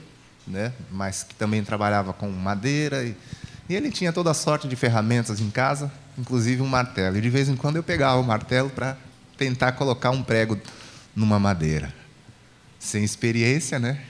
né, 0.47 0.73
mas 0.89 1.23
que 1.23 1.35
também 1.35 1.63
trabalhava 1.63 2.13
com 2.13 2.29
madeira. 2.29 3.03
E, 3.03 3.15
e 3.67 3.75
ele 3.75 3.91
tinha 3.91 4.13
toda 4.13 4.33
sorte 4.33 4.67
de 4.67 4.75
ferramentas 4.75 5.39
em 5.39 5.49
casa, 5.49 5.91
inclusive 6.19 6.61
um 6.61 6.67
martelo. 6.67 7.17
E 7.17 7.21
de 7.21 7.29
vez 7.29 7.47
em 7.47 7.55
quando 7.55 7.77
eu 7.77 7.83
pegava 7.83 8.19
o 8.19 8.23
martelo 8.23 8.69
para 8.69 8.97
tentar 9.37 9.71
colocar 9.71 10.11
um 10.11 10.21
prego 10.21 10.59
numa 11.15 11.39
madeira. 11.39 11.93
Sem 12.77 13.03
experiência, 13.03 13.79
né? 13.79 14.01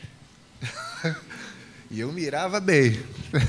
e 1.89 1.99
eu 1.99 2.11
mirava 2.11 2.59
bem. 2.59 2.99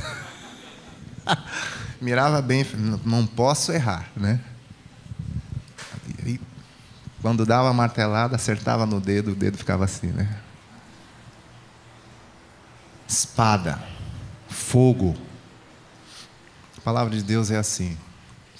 mirava 2.00 2.42
bem, 2.42 2.66
não 3.04 3.26
posso 3.26 3.72
errar, 3.72 4.08
né? 4.16 4.40
Quando 7.22 7.44
dava 7.44 7.68
a 7.68 7.72
martelada, 7.72 8.36
acertava 8.36 8.86
no 8.86 8.98
dedo, 8.98 9.32
o 9.32 9.34
dedo 9.34 9.58
ficava 9.58 9.84
assim, 9.84 10.06
né? 10.06 10.38
Espada, 13.06 13.78
fogo. 14.48 15.14
A 16.78 16.80
palavra 16.80 17.14
de 17.14 17.22
Deus 17.22 17.50
é 17.50 17.58
assim. 17.58 17.98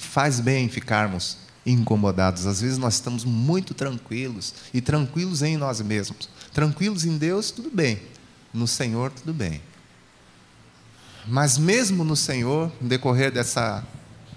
Faz 0.00 0.40
bem 0.40 0.66
ficarmos 0.66 1.36
incomodados. 1.64 2.46
Às 2.46 2.62
vezes 2.62 2.78
nós 2.78 2.94
estamos 2.94 3.22
muito 3.22 3.74
tranquilos 3.74 4.54
e 4.72 4.80
tranquilos 4.80 5.42
em 5.42 5.58
nós 5.58 5.80
mesmos. 5.82 6.28
Tranquilos 6.54 7.04
em 7.04 7.18
Deus, 7.18 7.50
tudo 7.50 7.70
bem. 7.70 8.00
No 8.52 8.66
Senhor, 8.66 9.10
tudo 9.10 9.32
bem. 9.34 9.60
Mas 11.28 11.58
mesmo 11.58 12.02
no 12.02 12.16
Senhor, 12.16 12.72
no 12.80 12.88
decorrer 12.88 13.30
dessa 13.30 13.84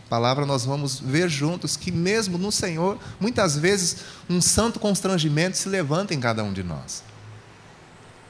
palavra, 0.10 0.46
nós 0.46 0.66
vamos 0.66 1.00
ver 1.00 1.30
juntos 1.30 1.78
que, 1.78 1.92
mesmo 1.92 2.38
no 2.38 2.52
Senhor, 2.52 3.00
muitas 3.18 3.56
vezes 3.56 3.98
um 4.30 4.42
santo 4.42 4.82
constrangimento 4.82 5.58
se 5.58 5.70
levanta 5.70 6.14
em 6.14 6.20
cada 6.20 6.44
um 6.44 6.52
de 6.52 6.62
nós. 6.62 7.04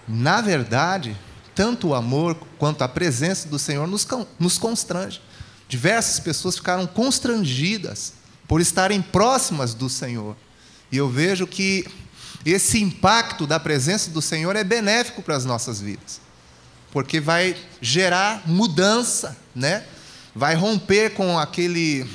Na 0.08 0.40
verdade, 0.40 1.18
tanto 1.56 1.90
o 1.90 1.96
amor 1.96 2.38
quanto 2.60 2.84
a 2.84 2.88
presença 2.88 3.50
do 3.50 3.58
Senhor 3.58 3.88
nos, 3.88 4.08
nos 4.40 4.60
constrange. 4.60 5.20
Diversas 5.74 6.20
pessoas 6.20 6.56
ficaram 6.56 6.86
constrangidas 6.86 8.14
por 8.48 8.62
estarem 8.62 9.02
próximas 9.02 9.74
do 9.74 9.90
Senhor. 9.90 10.38
E 10.92 10.98
eu 10.98 11.10
vejo 11.10 11.48
que 11.48 11.84
esse 12.46 12.80
impacto 12.80 13.48
da 13.48 13.60
presença 13.60 14.12
do 14.12 14.22
Senhor 14.22 14.56
é 14.56 14.64
benéfico 14.64 15.24
para 15.24 15.36
as 15.36 15.46
nossas 15.46 15.82
vidas, 15.82 16.22
porque 16.92 17.20
vai 17.20 17.58
gerar 17.82 18.44
mudança, 18.46 19.36
né? 19.56 19.84
vai 20.36 20.54
romper 20.54 21.16
com 21.16 21.40
aquele 21.40 22.08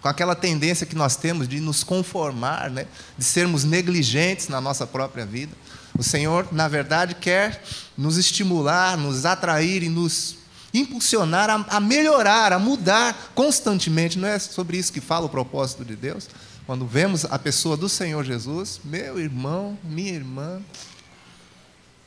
com 0.00 0.06
aquela 0.08 0.36
tendência 0.36 0.86
que 0.86 0.94
nós 0.94 1.16
temos 1.16 1.48
de 1.48 1.58
nos 1.58 1.82
conformar, 1.82 2.70
né? 2.70 2.86
de 3.18 3.24
sermos 3.24 3.64
negligentes 3.64 4.46
na 4.46 4.60
nossa 4.60 4.86
própria 4.86 5.26
vida. 5.26 5.52
O 5.98 6.04
Senhor, 6.04 6.46
na 6.52 6.68
verdade, 6.68 7.16
quer 7.16 7.60
nos 7.98 8.16
estimular, 8.16 8.96
nos 8.96 9.26
atrair 9.26 9.82
e 9.82 9.88
nos 9.88 10.35
impulsionar 10.78 11.50
a, 11.50 11.64
a, 11.76 11.80
melhorar, 11.80 12.52
a 12.52 12.58
mudar 12.58 13.32
constantemente. 13.34 14.18
Não 14.18 14.28
é 14.28 14.38
sobre 14.38 14.76
isso 14.76 14.92
que 14.92 15.00
fala 15.00 15.26
o 15.26 15.28
propósito 15.28 15.84
de 15.84 15.96
Deus? 15.96 16.28
Quando 16.66 16.86
vemos 16.86 17.24
a 17.24 17.38
pessoa 17.38 17.76
do 17.76 17.88
Senhor 17.88 18.24
Jesus, 18.24 18.80
meu 18.84 19.20
irmão, 19.20 19.78
minha 19.84 20.12
irmã, 20.12 20.60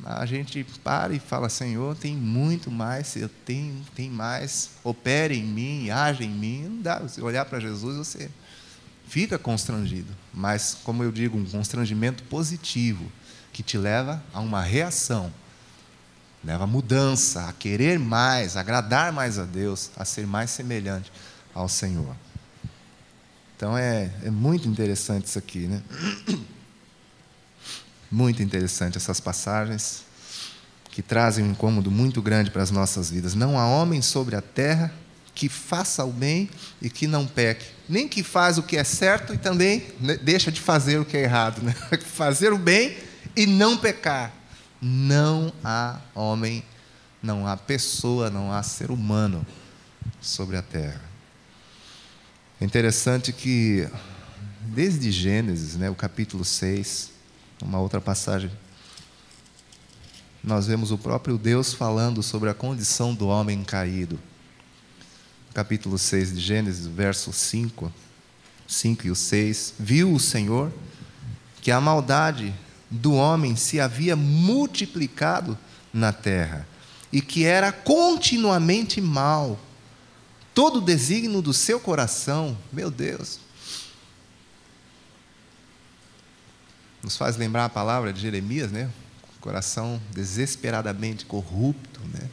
a 0.04 0.26
gente 0.26 0.66
para 0.84 1.14
e 1.14 1.20
fala: 1.20 1.50
Senhor, 1.50 1.96
tem 1.96 2.16
muito 2.16 2.70
mais, 2.72 3.16
eu 3.16 3.30
tenho, 3.46 3.82
tem 3.96 4.10
mais, 4.10 4.72
opere 4.84 5.38
em 5.38 5.44
mim, 5.44 5.90
age 5.90 6.24
em 6.24 6.30
mim. 6.30 6.64
Não 6.64 6.82
dá, 6.82 7.00
você 7.00 7.22
olhar 7.22 7.46
para 7.46 7.60
Jesus, 7.60 7.98
você 7.98 8.30
fica 9.08 9.40
constrangido, 9.40 10.16
mas, 10.34 10.78
como 10.84 11.04
eu 11.04 11.12
digo, 11.12 11.38
um 11.38 11.46
constrangimento 11.46 12.24
positivo, 12.24 13.12
que 13.52 13.64
te 13.64 13.78
leva 13.78 14.24
a 14.32 14.40
uma 14.40 14.62
reação, 14.62 15.34
leva 16.44 16.64
a 16.64 16.68
mudança, 16.68 17.48
a 17.48 17.54
querer 17.54 18.00
mais, 18.00 18.56
a 18.56 18.62
agradar 18.62 19.12
mais 19.12 19.38
a 19.38 19.46
Deus, 19.46 19.92
a 19.98 20.06
ser 20.06 20.26
mais 20.26 20.50
semelhante 20.50 21.12
ao 21.54 21.68
Senhor. 21.68 22.16
Então 23.56 23.78
é, 23.78 24.10
é 24.24 24.32
muito 24.32 24.68
interessante 24.68 25.26
isso 25.26 25.38
aqui, 25.38 25.68
né? 25.68 25.82
Muito 28.12 28.42
interessante 28.42 28.98
essas 28.98 29.20
passagens 29.20 30.04
que 30.90 31.04
trazem 31.04 31.46
um 31.46 31.52
incômodo 31.52 31.92
muito 31.92 32.24
grande 32.24 32.50
para 32.50 32.64
as 32.64 32.72
nossas 32.72 33.12
vidas. 33.12 33.36
Não 33.36 33.60
há 33.60 33.68
homem 33.68 34.02
sobre 34.02 34.36
a 34.36 34.42
terra 34.42 34.92
que 35.36 35.48
faça 35.48 36.04
o 36.04 36.12
bem 36.12 36.50
e 36.82 36.90
que 36.90 37.06
não 37.06 37.28
peque, 37.28 37.68
nem 37.88 38.08
que 38.08 38.24
faz 38.24 38.58
o 38.58 38.64
que 38.64 38.78
é 38.78 38.84
certo 38.84 39.32
e 39.32 39.38
também 39.38 39.86
deixa 40.24 40.52
de 40.52 40.60
fazer 40.60 41.00
o 41.00 41.06
que 41.06 41.18
é 41.18 41.22
errado, 41.22 41.62
né? 41.62 41.76
fazer 42.04 42.52
o 42.52 42.58
bem 42.58 42.98
e 43.36 43.46
não 43.46 43.78
pecar. 43.78 44.34
Não 44.82 45.52
há 45.64 46.00
homem, 46.16 46.64
não 47.22 47.46
há 47.46 47.58
pessoa, 47.58 48.30
não 48.30 48.52
há 48.52 48.64
ser 48.64 48.92
humano 48.92 49.46
sobre 50.22 50.56
a 50.56 50.62
terra. 50.62 51.02
É 52.62 52.66
interessante 52.66 53.32
que 53.34 53.88
desde 54.62 55.12
Gênesis, 55.12 55.76
né, 55.76 55.90
o 55.90 55.96
capítulo 55.96 56.46
6, 56.46 57.12
uma 57.62 57.80
outra 57.80 58.00
passagem, 58.00 58.52
nós 60.44 60.68
vemos 60.68 60.92
o 60.92 60.98
próprio 60.98 61.38
Deus 61.38 61.74
falando 61.74 62.24
sobre 62.24 62.50
a 62.50 62.54
condição 62.54 63.14
do 63.14 63.28
homem 63.28 63.64
caído. 63.64 64.20
Capítulo 65.54 65.98
6 65.98 66.36
de 66.36 66.40
Gênesis, 66.40 66.88
verso 66.88 67.34
5, 67.34 67.92
5 68.68 69.08
e 69.08 69.12
o 69.12 69.16
6. 69.16 69.74
Viu 69.78 70.14
o 70.14 70.20
Senhor 70.20 70.72
que 71.62 71.72
a 71.72 71.82
maldade 71.82 72.54
do 72.90 73.14
homem 73.14 73.56
se 73.56 73.80
havia 73.80 74.16
multiplicado 74.16 75.58
na 75.94 76.12
terra 76.12 76.68
e 77.12 77.22
que 77.22 77.46
era 77.46 77.72
continuamente 77.72 79.02
mal. 79.02 79.60
Todo 80.54 80.80
o 80.80 80.82
desígnio 80.82 81.42
do 81.42 81.54
seu 81.54 81.80
coração, 81.80 82.58
meu 82.72 82.92
Deus, 82.92 83.40
nos 87.02 87.16
faz 87.16 87.38
lembrar 87.38 87.66
a 87.66 87.70
palavra 87.70 88.12
de 88.12 88.20
Jeremias, 88.20 88.72
né? 88.72 88.90
Coração 89.40 90.02
desesperadamente 90.12 91.26
corrupto, 91.26 92.02
né? 92.14 92.30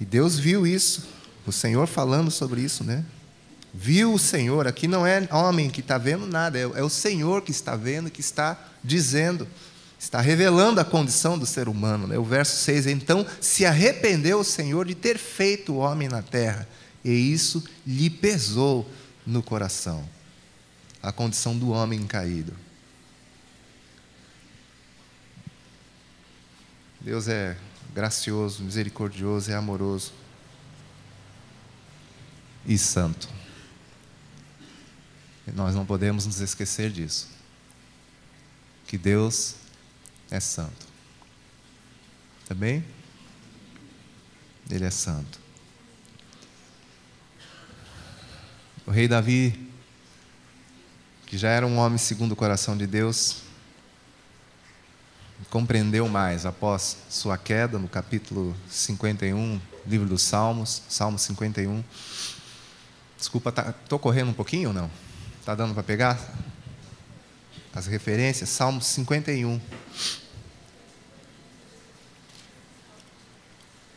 E 0.00 0.04
Deus 0.04 0.38
viu 0.38 0.66
isso, 0.66 1.06
o 1.46 1.52
Senhor 1.52 1.86
falando 1.86 2.30
sobre 2.30 2.62
isso, 2.62 2.82
né? 2.82 3.04
Viu 3.78 4.14
o 4.14 4.18
Senhor, 4.18 4.66
aqui 4.66 4.88
não 4.88 5.06
é 5.06 5.28
homem 5.30 5.68
que 5.68 5.80
está 5.80 5.98
vendo 5.98 6.26
nada, 6.26 6.58
é, 6.58 6.62
é 6.62 6.82
o 6.82 6.88
Senhor 6.88 7.42
que 7.42 7.50
está 7.50 7.76
vendo, 7.76 8.10
que 8.10 8.22
está 8.22 8.58
dizendo, 8.82 9.46
está 9.98 10.18
revelando 10.18 10.80
a 10.80 10.84
condição 10.84 11.38
do 11.38 11.44
ser 11.44 11.68
humano. 11.68 12.06
Né? 12.06 12.16
O 12.16 12.24
verso 12.24 12.56
6: 12.56 12.86
Então 12.86 13.26
se 13.38 13.66
arrependeu 13.66 14.40
o 14.40 14.44
Senhor 14.44 14.86
de 14.86 14.94
ter 14.94 15.18
feito 15.18 15.74
o 15.74 15.76
homem 15.76 16.08
na 16.08 16.22
terra, 16.22 16.66
e 17.04 17.10
isso 17.10 17.62
lhe 17.86 18.08
pesou 18.08 18.90
no 19.26 19.42
coração. 19.42 20.08
A 21.02 21.12
condição 21.12 21.56
do 21.56 21.68
homem 21.68 22.06
caído. 22.06 22.54
Deus 26.98 27.28
é 27.28 27.58
gracioso, 27.94 28.64
misericordioso, 28.64 29.50
é 29.50 29.54
amoroso 29.54 30.14
e 32.64 32.78
santo. 32.78 33.36
Nós 35.54 35.74
não 35.74 35.86
podemos 35.86 36.26
nos 36.26 36.40
esquecer 36.40 36.90
disso. 36.90 37.28
Que 38.86 38.98
Deus 38.98 39.54
é 40.30 40.40
santo. 40.40 40.86
Tá 42.46 42.54
bem? 42.54 42.84
Ele 44.70 44.84
é 44.84 44.90
santo. 44.90 45.40
O 48.86 48.90
rei 48.90 49.08
Davi, 49.08 49.68
que 51.26 51.36
já 51.36 51.48
era 51.50 51.66
um 51.66 51.78
homem 51.78 51.98
segundo 51.98 52.32
o 52.32 52.36
coração 52.36 52.76
de 52.76 52.86
Deus, 52.86 53.42
compreendeu 55.50 56.08
mais 56.08 56.46
após 56.46 56.98
sua 57.08 57.36
queda, 57.36 57.78
no 57.78 57.88
capítulo 57.88 58.56
51, 58.68 59.60
livro 59.86 60.08
dos 60.08 60.22
Salmos, 60.22 60.82
Salmo 60.88 61.18
51. 61.18 61.82
Desculpa, 63.16 63.50
estou 63.50 63.98
tá, 63.98 64.02
correndo 64.02 64.30
um 64.30 64.34
pouquinho 64.34 64.68
ou 64.68 64.74
não? 64.74 65.05
Está 65.46 65.54
dando 65.54 65.74
para 65.74 65.84
pegar? 65.84 66.18
As 67.72 67.86
referências, 67.86 68.48
Salmo 68.48 68.82
51. 68.82 69.60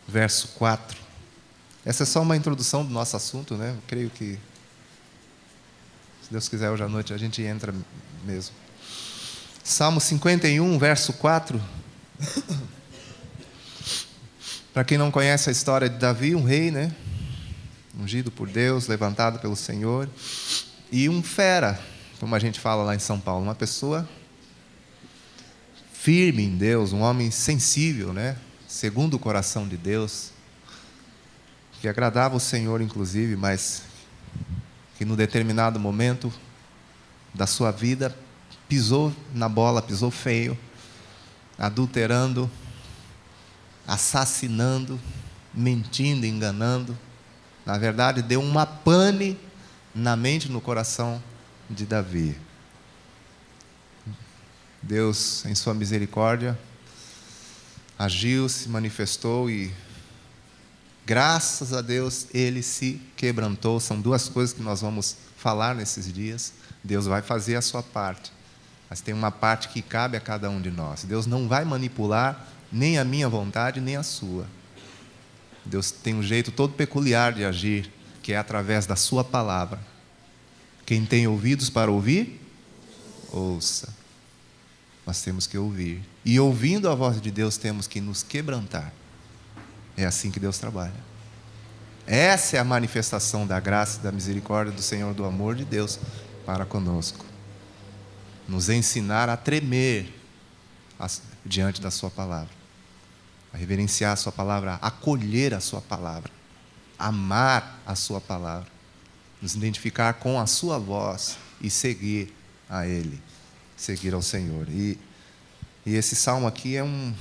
Verso 0.07 0.49
4. 0.49 0.95
Essa 1.83 2.03
é 2.03 2.05
só 2.05 2.21
uma 2.21 2.37
introdução 2.37 2.85
do 2.85 2.91
nosso 2.91 3.17
assunto, 3.17 3.55
né? 3.55 3.71
Eu 3.71 3.81
creio 3.87 4.11
que, 4.11 4.37
se 6.21 6.29
Deus 6.29 6.47
quiser, 6.47 6.69
hoje 6.69 6.83
à 6.83 6.87
noite 6.87 7.15
a 7.15 7.17
gente 7.17 7.41
entra 7.41 7.73
mesmo. 8.23 8.53
Salmo 9.63 9.99
51, 9.99 10.77
verso 10.77 11.13
4. 11.13 11.59
Para 14.71 14.83
quem 14.83 14.99
não 14.99 15.09
conhece 15.09 15.49
a 15.49 15.51
história 15.51 15.89
de 15.89 15.97
Davi, 15.97 16.35
um 16.35 16.43
rei, 16.43 16.69
né? 16.69 16.95
Ungido 17.99 18.29
por 18.29 18.47
Deus, 18.47 18.85
levantado 18.85 19.39
pelo 19.39 19.55
Senhor. 19.55 20.07
E 20.91 21.07
um 21.07 21.21
fera, 21.21 21.79
como 22.19 22.33
a 22.33 22.39
gente 22.39 22.59
fala 22.59 22.83
lá 22.83 22.95
em 22.95 22.99
São 22.99 23.19
Paulo, 23.19 23.43
uma 23.43 23.53
pessoa 23.53 24.09
firme 25.93 26.43
em 26.43 26.57
Deus, 26.57 26.93
um 26.93 27.01
homem 27.01 27.29
sensível, 27.29 28.11
né? 28.11 28.35
Segundo 28.67 29.13
o 29.13 29.19
coração 29.19 29.67
de 29.67 29.77
Deus, 29.77 30.31
que 31.79 31.87
agradava 31.87 32.35
o 32.35 32.39
Senhor, 32.39 32.81
inclusive, 32.81 33.35
mas 33.35 33.83
que 34.97 35.05
no 35.05 35.15
determinado 35.15 35.79
momento 35.79 36.33
da 37.35 37.45
sua 37.45 37.69
vida 37.69 38.15
pisou 38.67 39.13
na 39.33 39.47
bola, 39.47 39.83
pisou 39.83 40.09
feio, 40.09 40.57
adulterando, 41.55 42.49
assassinando, 43.87 44.99
mentindo, 45.53 46.25
enganando. 46.25 46.97
Na 47.63 47.77
verdade, 47.77 48.23
deu 48.23 48.41
uma 48.41 48.65
pane 48.65 49.37
na 49.93 50.15
mente 50.15 50.49
no 50.49 50.61
coração 50.61 51.21
de 51.69 51.85
Davi. 51.85 52.37
Deus, 54.81 55.45
em 55.45 55.55
sua 55.55 55.73
misericórdia, 55.73 56.57
agiu, 57.97 58.47
se 58.47 58.69
manifestou 58.69 59.49
e, 59.49 59.73
graças 61.05 61.73
a 61.73 61.81
Deus, 61.81 62.27
ele 62.33 62.63
se 62.63 63.01
quebrantou. 63.15 63.79
São 63.79 63.99
duas 63.99 64.29
coisas 64.29 64.55
que 64.55 64.61
nós 64.61 64.81
vamos 64.81 65.17
falar 65.37 65.75
nesses 65.75 66.11
dias. 66.11 66.53
Deus 66.83 67.05
vai 67.05 67.21
fazer 67.21 67.55
a 67.55 67.61
sua 67.61 67.83
parte 67.83 68.31
mas 68.89 69.01
tem 69.01 69.13
uma 69.13 69.29
parte 69.29 69.69
que 69.69 69.81
cabe 69.81 70.17
a 70.17 70.19
cada 70.19 70.49
um 70.49 70.59
de 70.59 70.71
nós. 70.71 71.03
Deus 71.03 71.27
não 71.27 71.47
vai 71.47 71.63
manipular 71.63 72.47
nem 72.71 72.97
a 72.97 73.03
minha 73.03 73.29
vontade, 73.29 73.79
nem 73.79 73.95
a 73.95 74.03
sua. 74.03 74.47
Deus 75.63 75.91
tem 75.91 76.15
um 76.15 76.23
jeito 76.23 76.51
todo 76.51 76.73
peculiar 76.73 77.31
de 77.31 77.45
agir, 77.45 77.91
que 78.29 78.33
é 78.33 78.37
através 78.37 78.85
da 78.85 78.95
Sua 78.95 79.23
palavra. 79.23 79.79
Quem 80.85 81.03
tem 81.03 81.25
ouvidos 81.25 81.67
para 81.67 81.89
ouvir, 81.89 82.39
ouça. 83.31 83.91
Nós 85.03 85.19
temos 85.23 85.47
que 85.47 85.57
ouvir. 85.57 86.07
E 86.23 86.39
ouvindo 86.39 86.87
a 86.87 86.93
voz 86.93 87.19
de 87.19 87.31
Deus, 87.31 87.57
temos 87.57 87.87
que 87.87 87.99
nos 87.99 88.21
quebrantar. 88.21 88.93
É 89.97 90.05
assim 90.05 90.29
que 90.29 90.39
Deus 90.39 90.59
trabalha. 90.59 90.93
Essa 92.05 92.57
é 92.57 92.59
a 92.59 92.63
manifestação 92.63 93.47
da 93.47 93.59
graça 93.59 93.99
da 93.99 94.11
misericórdia 94.11 94.71
do 94.71 94.81
Senhor, 94.83 95.11
do 95.15 95.25
amor 95.25 95.55
de 95.55 95.65
Deus 95.65 95.99
para 96.45 96.67
conosco 96.67 97.25
nos 98.47 98.69
ensinar 98.69 99.27
a 99.27 99.37
tremer 99.37 100.13
diante 101.43 101.81
da 101.81 101.89
Sua 101.89 102.11
palavra, 102.11 102.53
a 103.51 103.57
reverenciar 103.57 104.13
a 104.13 104.15
Sua 104.15 104.31
palavra, 104.31 104.73
a 104.73 104.87
acolher 104.87 105.55
a 105.55 105.59
Sua 105.59 105.81
palavra, 105.81 106.38
amar 106.99 107.81
a 107.85 107.95
Sua 107.95 108.19
palavra. 108.19 108.69
nos 109.41 109.55
identificar 109.55 110.13
com 110.15 110.39
a 110.39 110.45
Sua 110.45 110.77
voz 110.77 111.37
e 111.61 111.69
seguir 111.69 112.33
a 112.69 112.85
Ele, 112.85 113.19
seguir 113.75 114.13
ao 114.13 114.21
Senhor. 114.21 114.67
E, 114.69 114.99
e 115.85 115.95
esse 115.95 116.15
salmo 116.15 116.45
aqui 116.45 116.75
é 116.75 116.83
um, 116.83 117.15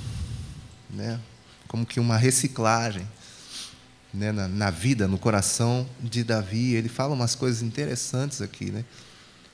né, 0.90 1.20
como 1.68 1.86
que 1.86 2.00
uma 2.00 2.16
reciclagem 2.16 3.08
né, 4.12 4.32
na, 4.32 4.48
na, 4.48 4.70
vida, 4.70 5.06
no 5.06 5.16
coração 5.18 5.88
de 6.00 6.24
Davi. 6.24 6.74
Ele 6.74 6.88
fala 6.88 7.14
umas 7.14 7.34
coisas 7.34 7.62
interessantes 7.62 8.42
aqui, 8.42 8.70
né? 8.72 8.84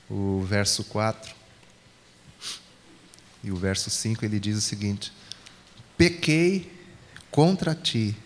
O 0.09 0.43
verso 0.43 0.83
4 0.85 1.35
e 3.45 3.51
o 3.51 3.55
verso 3.55 3.91
5 3.91 4.25
ele 4.25 4.39
diz 4.39 4.57
o 4.57 4.61
seguinte: 4.61 5.13
Pequei 5.95 6.71
contra 7.29 7.75
ti, 7.75 8.17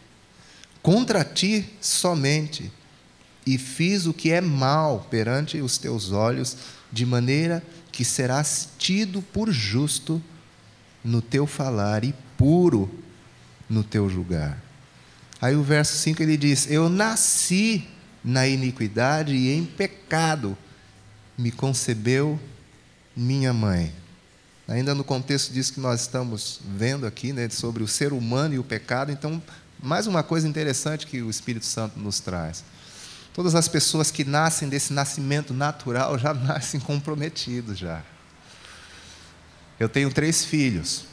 contra 0.81 1.23
ti 1.23 1.69
somente, 1.81 2.71
e 3.45 3.57
fiz 3.57 4.05
o 4.05 4.13
que 4.13 4.31
é 4.31 4.41
mal 4.41 5.07
perante 5.09 5.59
os 5.59 5.77
teus 5.77 6.11
olhos, 6.11 6.57
de 6.91 7.05
maneira 7.05 7.63
que 7.91 8.05
serás 8.05 8.69
tido 8.77 9.21
por 9.21 9.51
justo 9.51 10.21
no 11.03 11.21
teu 11.21 11.47
falar 11.47 12.03
e 12.03 12.13
puro 12.37 12.89
no 13.69 13.83
teu 13.83 14.09
julgar. 14.09 14.61
Aí 15.41 15.55
o 15.55 15.63
verso 15.63 15.97
5 15.97 16.21
ele 16.21 16.37
diz: 16.37 16.69
Eu 16.69 16.89
nasci 16.89 17.87
na 18.23 18.47
iniquidade 18.47 19.33
e 19.33 19.51
em 19.51 19.65
pecado 19.65 20.57
me 21.37 21.51
concebeu 21.51 22.39
minha 23.15 23.53
mãe. 23.53 23.93
Ainda 24.67 24.93
no 24.93 25.03
contexto 25.03 25.51
disso 25.51 25.73
que 25.73 25.79
nós 25.79 26.01
estamos 26.01 26.59
vendo 26.63 27.07
aqui, 27.07 27.33
né, 27.33 27.49
sobre 27.49 27.81
o 27.81 27.87
ser 27.87 28.13
humano 28.13 28.53
e 28.53 28.59
o 28.59 28.63
pecado, 28.63 29.11
então, 29.11 29.41
mais 29.81 30.07
uma 30.07 30.21
coisa 30.23 30.47
interessante 30.47 31.07
que 31.07 31.21
o 31.21 31.29
Espírito 31.29 31.65
Santo 31.65 31.97
nos 31.97 32.19
traz. 32.19 32.63
Todas 33.33 33.55
as 33.55 33.67
pessoas 33.67 34.11
que 34.11 34.25
nascem 34.25 34.67
desse 34.67 34.91
nascimento 34.91 35.53
natural 35.53 36.17
já 36.19 36.33
nascem 36.35 36.79
comprometidos 36.79 37.77
já. 37.77 38.03
Eu 39.79 39.87
tenho 39.87 40.11
três 40.13 40.43
filhos. 40.43 41.05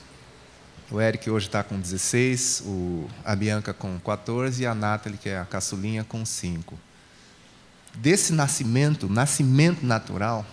O 0.90 1.00
Eric 1.00 1.28
hoje 1.30 1.46
está 1.46 1.62
com 1.62 1.78
16, 1.78 2.62
o, 2.66 3.08
a 3.24 3.34
Bianca 3.34 3.72
com 3.72 3.98
14 4.00 4.62
e 4.62 4.66
a 4.66 4.74
Nathalie, 4.74 5.18
que 5.18 5.28
é 5.28 5.38
a 5.38 5.44
caçulinha, 5.44 6.04
com 6.04 6.24
5. 6.24 6.78
Desse 7.94 8.32
nascimento, 8.32 9.08
nascimento 9.08 9.84
natural, 9.84 10.44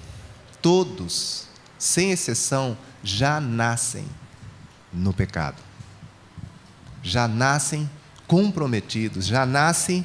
todos, 0.62 1.48
sem 1.78 2.12
exceção, 2.12 2.78
já 3.04 3.40
nascem 3.40 4.06
no 4.92 5.14
pecado. 5.14 5.58
Já 7.04 7.28
nascem 7.28 7.90
comprometidos, 8.34 9.28
já 9.28 9.46
nascem 9.46 10.04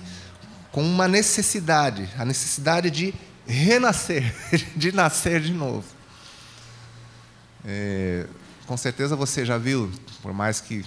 com 0.70 0.82
uma 0.82 1.08
necessidade, 1.08 2.06
a 2.18 2.26
necessidade 2.26 2.90
de 2.90 3.14
renascer, 3.46 4.34
de 4.76 4.92
nascer 4.92 5.40
de 5.40 5.54
novo. 5.54 5.86
É, 7.64 8.26
com 8.66 8.76
certeza 8.76 9.16
você 9.16 9.46
já 9.46 9.56
viu, 9.56 9.90
por 10.20 10.34
mais 10.34 10.60
que 10.60 10.84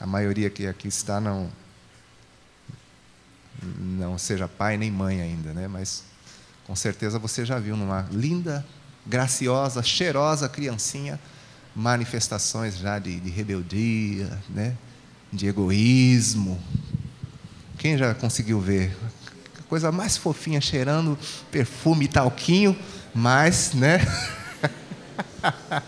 a 0.00 0.06
maioria 0.06 0.48
que 0.48 0.66
aqui 0.66 0.88
está 0.88 1.20
não 1.20 1.52
não 3.78 4.16
seja 4.16 4.48
pai 4.48 4.78
nem 4.78 4.90
mãe 4.90 5.20
ainda, 5.20 5.52
né? 5.52 5.68
Mas 5.68 6.02
com 6.66 6.74
certeza 6.74 7.18
você 7.18 7.44
já 7.44 7.58
viu 7.58 7.76
numa 7.76 8.08
linda, 8.10 8.64
graciosa, 9.06 9.82
cheirosa 9.82 10.48
criancinha 10.48 11.20
manifestações 11.76 12.78
já 12.78 12.98
de, 12.98 13.20
de 13.20 13.28
rebeldia, 13.28 14.40
né? 14.48 14.74
De 15.34 15.48
egoísmo. 15.48 16.62
Quem 17.76 17.98
já 17.98 18.14
conseguiu 18.14 18.60
ver? 18.60 18.96
Coisa 19.68 19.90
mais 19.90 20.16
fofinha, 20.16 20.60
cheirando 20.60 21.18
perfume 21.50 22.04
e 22.04 22.08
talquinho, 22.08 22.78
mas, 23.12 23.72
né? 23.74 24.00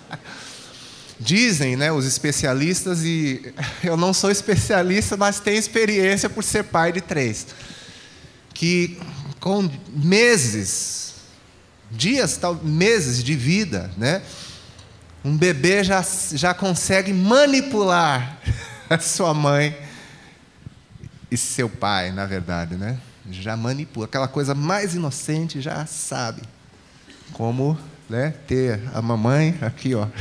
Dizem 1.19 1.77
né, 1.77 1.93
os 1.93 2.05
especialistas, 2.05 3.05
e 3.05 3.55
eu 3.83 3.97
não 3.97 4.13
sou 4.13 4.31
especialista, 4.31 5.17
mas 5.17 5.39
tenho 5.39 5.59
experiência 5.59 6.29
por 6.29 6.43
ser 6.43 6.65
pai 6.65 6.93
de 6.93 7.01
três, 7.01 7.47
que 8.53 8.99
com 9.41 9.71
meses, 9.89 11.15
dias, 11.91 12.37
tal, 12.37 12.57
meses 12.57 13.23
de 13.23 13.35
vida, 13.37 13.91
né, 13.97 14.23
um 15.25 15.37
bebê 15.37 15.83
já, 15.83 16.05
já 16.33 16.53
consegue 16.53 17.13
manipular 17.13 18.41
a 18.43 18.76
sua 19.01 19.35
mãe 19.35 19.77
e 21.31 21.37
seu 21.37 21.69
pai, 21.69 22.13
na 22.13 22.27
verdade, 22.27 22.77
né? 22.77 22.99
Já 23.31 23.57
manipula, 23.57 24.07
aquela 24.07 24.29
coisa 24.29 24.55
mais 24.55 24.95
inocente 24.95 25.61
já 25.61 25.85
sabe 25.87 26.43
como 27.33 27.77
né, 28.09 28.35
ter 28.47 28.81
a 28.95 29.03
mamãe 29.03 29.59
aqui, 29.61 29.95
ó. 29.95 30.07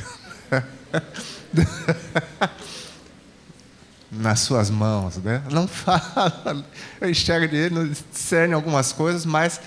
nas 4.12 4.40
suas 4.40 4.70
mãos, 4.70 5.18
né? 5.18 5.44
Não 5.52 5.68
fala, 5.68 6.66
enxerga 7.02 7.48
de 7.48 7.56
ele, 7.56 7.76
não 7.76 7.88
discerne 7.88 8.54
algumas 8.54 8.92
coisas, 8.92 9.26
mas 9.26 9.60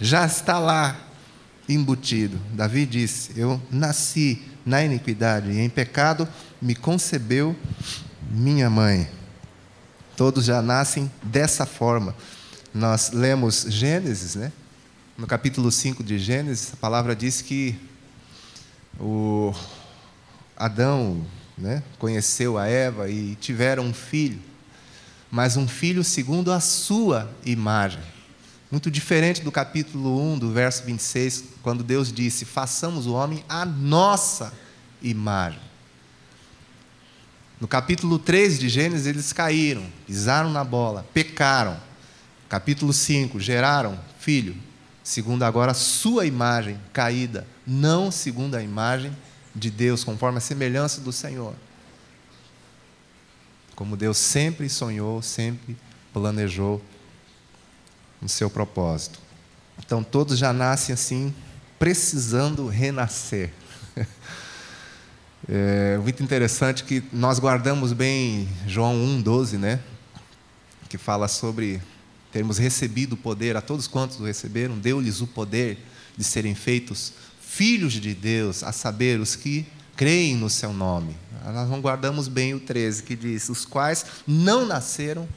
já 0.00 0.24
está 0.24 0.58
lá 0.58 0.96
embutido. 1.68 2.38
Davi 2.52 2.86
disse: 2.86 3.38
Eu 3.38 3.60
nasci 3.70 4.42
na 4.64 4.82
iniquidade 4.82 5.50
e 5.50 5.60
em 5.60 5.68
pecado 5.68 6.28
me 6.60 6.74
concebeu 6.74 7.54
minha 8.30 8.68
mãe. 8.68 9.08
Todos 10.16 10.44
já 10.44 10.60
nascem 10.62 11.10
dessa 11.22 11.66
forma. 11.66 12.14
Nós 12.74 13.12
lemos 13.12 13.66
Gênesis, 13.68 14.34
né? 14.34 14.52
No 15.16 15.26
capítulo 15.26 15.70
5 15.70 16.04
de 16.04 16.18
Gênesis, 16.18 16.72
a 16.74 16.76
palavra 16.76 17.16
diz 17.16 17.40
que 17.40 17.78
o 19.00 19.54
Adão 20.56 21.24
né, 21.56 21.82
conheceu 21.98 22.58
a 22.58 22.66
Eva 22.66 23.08
e 23.08 23.34
tiveram 23.36 23.84
um 23.84 23.94
filho, 23.94 24.38
mas 25.30 25.56
um 25.56 25.66
filho 25.66 26.04
segundo 26.04 26.52
a 26.52 26.60
sua 26.60 27.30
imagem. 27.44 28.02
Muito 28.70 28.90
diferente 28.90 29.42
do 29.42 29.52
capítulo 29.52 30.20
1, 30.34 30.38
do 30.38 30.52
verso 30.52 30.82
26, 30.84 31.44
quando 31.62 31.84
Deus 31.84 32.12
disse: 32.12 32.44
Façamos 32.44 33.06
o 33.06 33.14
homem 33.14 33.44
à 33.48 33.64
nossa 33.64 34.52
imagem. 35.00 35.65
No 37.58 37.66
capítulo 37.66 38.18
3 38.18 38.58
de 38.58 38.68
Gênesis, 38.68 39.06
eles 39.06 39.32
caíram, 39.32 39.86
pisaram 40.06 40.50
na 40.50 40.62
bola, 40.62 41.06
pecaram. 41.14 41.80
Capítulo 42.48 42.92
5, 42.92 43.40
geraram 43.40 43.98
filho, 44.18 44.54
segundo 45.02 45.42
agora 45.42 45.72
a 45.72 45.74
sua 45.74 46.26
imagem 46.26 46.78
caída, 46.92 47.46
não 47.66 48.10
segundo 48.10 48.54
a 48.54 48.62
imagem 48.62 49.16
de 49.54 49.70
Deus, 49.70 50.04
conforme 50.04 50.38
a 50.38 50.40
semelhança 50.40 51.00
do 51.00 51.10
Senhor. 51.12 51.54
Como 53.74 53.96
Deus 53.96 54.18
sempre 54.18 54.68
sonhou, 54.68 55.22
sempre 55.22 55.76
planejou 56.12 56.82
no 58.20 58.28
seu 58.28 58.50
propósito. 58.50 59.18
Então 59.78 60.04
todos 60.04 60.38
já 60.38 60.52
nascem 60.52 60.92
assim, 60.92 61.34
precisando 61.78 62.68
renascer. 62.68 63.52
É 65.48 65.96
muito 65.98 66.22
interessante 66.22 66.82
que 66.82 67.04
nós 67.12 67.38
guardamos 67.38 67.92
bem 67.92 68.48
João 68.66 68.96
1,12, 69.22 69.58
né? 69.58 69.80
Que 70.88 70.98
fala 70.98 71.28
sobre 71.28 71.80
termos 72.32 72.58
recebido 72.58 73.12
o 73.12 73.16
poder, 73.16 73.56
a 73.56 73.60
todos 73.60 73.86
quantos 73.86 74.18
o 74.18 74.24
receberam, 74.24 74.76
deu-lhes 74.76 75.20
o 75.20 75.26
poder 75.26 75.78
de 76.16 76.24
serem 76.24 76.54
feitos 76.54 77.12
filhos 77.40 77.92
de 77.92 78.12
Deus, 78.12 78.64
a 78.64 78.72
saber, 78.72 79.20
os 79.20 79.36
que 79.36 79.64
creem 79.96 80.34
no 80.34 80.50
seu 80.50 80.72
nome. 80.72 81.16
Nós 81.44 81.70
não 81.70 81.80
guardamos 81.80 82.26
bem 82.26 82.52
o 82.52 82.60
13, 82.60 83.04
que 83.04 83.14
diz: 83.14 83.48
os 83.48 83.64
quais 83.64 84.04
não 84.26 84.66
nasceram 84.66 85.28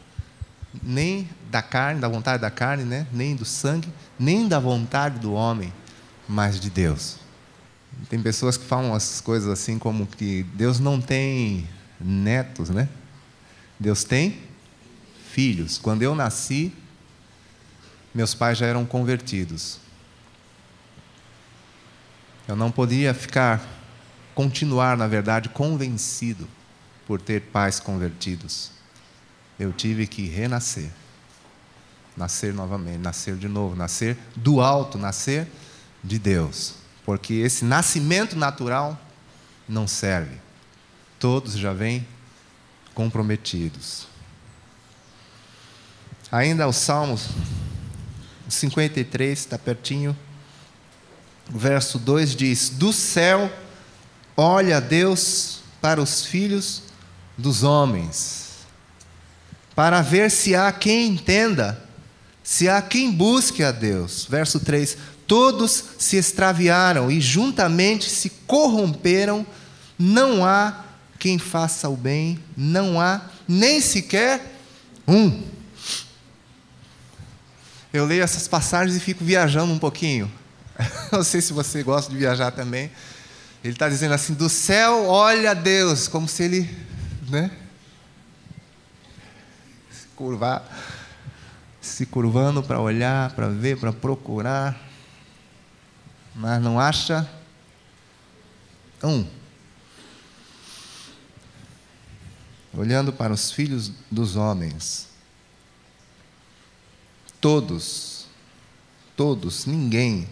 nem 0.81 1.29
da 1.51 1.61
carne, 1.61 2.01
da 2.01 2.07
vontade 2.07 2.41
da 2.41 2.49
carne, 2.49 2.83
né? 2.83 3.05
nem 3.13 3.35
do 3.35 3.45
sangue, 3.45 3.87
nem 4.17 4.47
da 4.47 4.59
vontade 4.59 5.19
do 5.19 5.33
homem, 5.33 5.71
mas 6.27 6.59
de 6.59 6.69
Deus. 6.71 7.18
Tem 8.07 8.21
pessoas 8.21 8.57
que 8.57 8.65
falam 8.65 8.93
as 8.93 9.19
coisas 9.19 9.49
assim 9.49 9.77
como 9.77 10.07
que 10.07 10.43
Deus 10.53 10.79
não 10.79 11.01
tem 11.01 11.67
netos, 11.99 12.69
né? 12.69 12.87
Deus 13.79 14.03
tem 14.03 14.41
filhos. 15.31 15.77
Quando 15.77 16.01
eu 16.01 16.15
nasci, 16.15 16.73
meus 18.13 18.33
pais 18.33 18.57
já 18.57 18.65
eram 18.65 18.85
convertidos. 18.85 19.79
Eu 22.47 22.55
não 22.55 22.71
podia 22.71 23.13
ficar, 23.13 23.63
continuar, 24.33 24.97
na 24.97 25.07
verdade, 25.07 25.49
convencido 25.49 26.47
por 27.05 27.21
ter 27.21 27.41
pais 27.41 27.79
convertidos. 27.79 28.71
Eu 29.59 29.71
tive 29.71 30.07
que 30.07 30.27
renascer. 30.27 30.89
Nascer 32.17 32.53
novamente, 32.53 32.97
nascer 32.97 33.35
de 33.35 33.47
novo, 33.47 33.75
nascer 33.75 34.17
do 34.35 34.61
alto, 34.61 34.97
nascer 34.97 35.47
de 36.03 36.17
Deus. 36.17 36.78
Porque 37.09 37.33
esse 37.33 37.65
nascimento 37.65 38.35
natural 38.35 38.95
não 39.67 39.87
serve. 39.87 40.37
Todos 41.17 41.57
já 41.57 41.73
vêm 41.73 42.07
comprometidos. 42.93 44.05
Ainda 46.31 46.67
os 46.67 46.75
Salmos 46.75 47.29
53, 48.47 49.39
está 49.39 49.57
pertinho. 49.57 50.15
O 51.51 51.57
verso 51.57 51.97
2 51.97 52.35
diz: 52.35 52.69
Do 52.69 52.93
céu 52.93 53.51
olha 54.37 54.79
Deus 54.79 55.61
para 55.81 55.99
os 55.99 56.23
filhos 56.23 56.83
dos 57.35 57.63
homens, 57.63 58.67
para 59.73 60.03
ver 60.03 60.29
se 60.29 60.55
há 60.55 60.71
quem 60.71 61.07
entenda, 61.07 61.83
se 62.43 62.69
há 62.69 62.79
quem 62.83 63.11
busque 63.11 63.63
a 63.63 63.71
Deus. 63.71 64.27
Verso 64.29 64.59
3: 64.59 64.95
Todos 65.29 65.83
se 65.99 66.17
extraviaram 66.17 67.11
e 67.11 67.21
juntamente 67.21 68.09
se 68.09 68.31
corromperam, 68.47 69.45
não 69.95 70.43
há 70.43 70.85
quem 71.19 71.37
faça 71.37 71.87
o 71.87 71.95
bem, 71.95 72.43
não 72.57 72.99
há 72.99 73.21
nem 73.47 73.79
sequer 73.79 74.59
um. 75.07 75.43
Eu 77.93 78.07
leio 78.07 78.23
essas 78.23 78.47
passagens 78.47 78.97
e 78.97 78.99
fico 78.99 79.23
viajando 79.23 79.71
um 79.71 79.77
pouquinho. 79.77 80.31
Não 81.11 81.23
sei 81.23 81.41
se 81.41 81.53
você 81.53 81.83
gosta 81.83 82.11
de 82.11 82.17
viajar 82.17 82.49
também. 82.49 82.89
Ele 83.63 83.73
está 83.73 83.87
dizendo 83.87 84.15
assim: 84.15 84.33
do 84.33 84.49
céu 84.49 85.05
olha 85.07 85.53
Deus, 85.53 86.07
como 86.07 86.27
se 86.27 86.43
ele, 86.43 86.77
né? 87.29 87.51
Se 89.91 90.07
curvar, 90.15 90.63
se 91.81 92.05
curvando 92.07 92.63
para 92.63 92.79
olhar, 92.79 93.31
para 93.33 93.47
ver, 93.47 93.77
para 93.77 93.93
procurar 93.93 94.88
mas 96.35 96.61
não 96.61 96.79
acha 96.79 97.29
um. 99.03 99.25
Olhando 102.73 103.11
para 103.11 103.33
os 103.33 103.51
filhos 103.51 103.91
dos 104.11 104.35
homens, 104.35 105.07
todos, 107.41 108.27
todos, 109.15 109.65
ninguém 109.65 110.29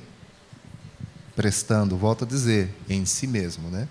prestando, 1.35 1.97
volto 1.97 2.23
a 2.23 2.27
dizer, 2.27 2.73
em 2.89 3.05
si 3.05 3.27
mesmo, 3.27 3.69
né? 3.69 3.87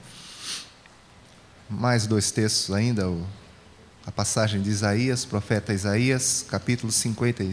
Mais 1.69 2.07
dois 2.07 2.31
textos 2.31 2.75
ainda, 2.75 3.05
a 4.07 4.13
passagem 4.13 4.63
de 4.63 4.71
Isaías, 4.71 5.25
profeta 5.25 5.73
Isaías, 5.73 6.45
capítulo 6.49 6.93
50, 6.93 7.45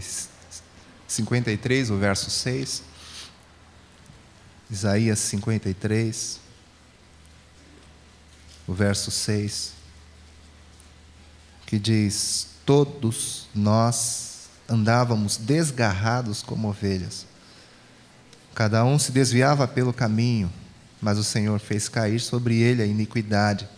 53, 1.07 1.89
o 1.89 1.97
verso 1.97 2.29
6. 2.29 2.92
Isaías 4.73 5.19
53, 5.19 6.39
o 8.67 8.73
verso 8.73 9.11
6, 9.11 9.73
que 11.67 11.77
diz: 11.77 12.47
Todos 12.65 13.47
nós 13.53 14.47
andávamos 14.67 15.37
desgarrados 15.37 16.41
como 16.41 16.69
ovelhas, 16.69 17.27
cada 18.55 18.83
um 18.83 18.97
se 18.97 19.11
desviava 19.11 19.67
pelo 19.67 19.93
caminho, 19.93 20.51
mas 20.99 21.19
o 21.19 21.23
Senhor 21.23 21.59
fez 21.59 21.87
cair 21.87 22.19
sobre 22.19 22.57
ele 22.57 22.81
a 22.81 22.87
iniquidade 22.87 23.69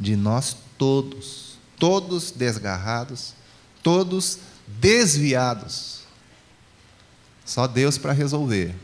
de 0.00 0.16
nós 0.16 0.56
todos, 0.78 1.58
todos 1.78 2.30
desgarrados, 2.30 3.34
todos 3.82 4.38
desviados. 4.80 6.04
Só 7.44 7.66
Deus 7.66 7.98
para 7.98 8.14
resolver. 8.14 8.74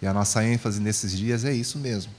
E 0.00 0.06
a 0.06 0.12
nossa 0.12 0.44
ênfase 0.44 0.80
nesses 0.80 1.16
dias 1.16 1.44
é 1.44 1.52
isso 1.52 1.78
mesmo. 1.78 2.12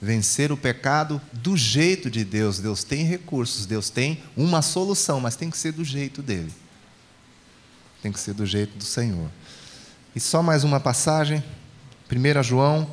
Vencer 0.00 0.52
o 0.52 0.56
pecado 0.56 1.20
do 1.32 1.56
jeito 1.56 2.10
de 2.10 2.24
Deus. 2.24 2.58
Deus 2.58 2.84
tem 2.84 3.04
recursos, 3.04 3.66
Deus 3.66 3.90
tem 3.90 4.22
uma 4.36 4.62
solução, 4.62 5.20
mas 5.20 5.36
tem 5.36 5.50
que 5.50 5.58
ser 5.58 5.72
do 5.72 5.84
jeito 5.84 6.22
dele. 6.22 6.52
Tem 8.02 8.12
que 8.12 8.20
ser 8.20 8.34
do 8.34 8.46
jeito 8.46 8.76
do 8.76 8.84
Senhor. 8.84 9.30
E 10.14 10.20
só 10.20 10.42
mais 10.42 10.64
uma 10.64 10.80
passagem, 10.80 11.42
1 12.10 12.42
João, 12.42 12.90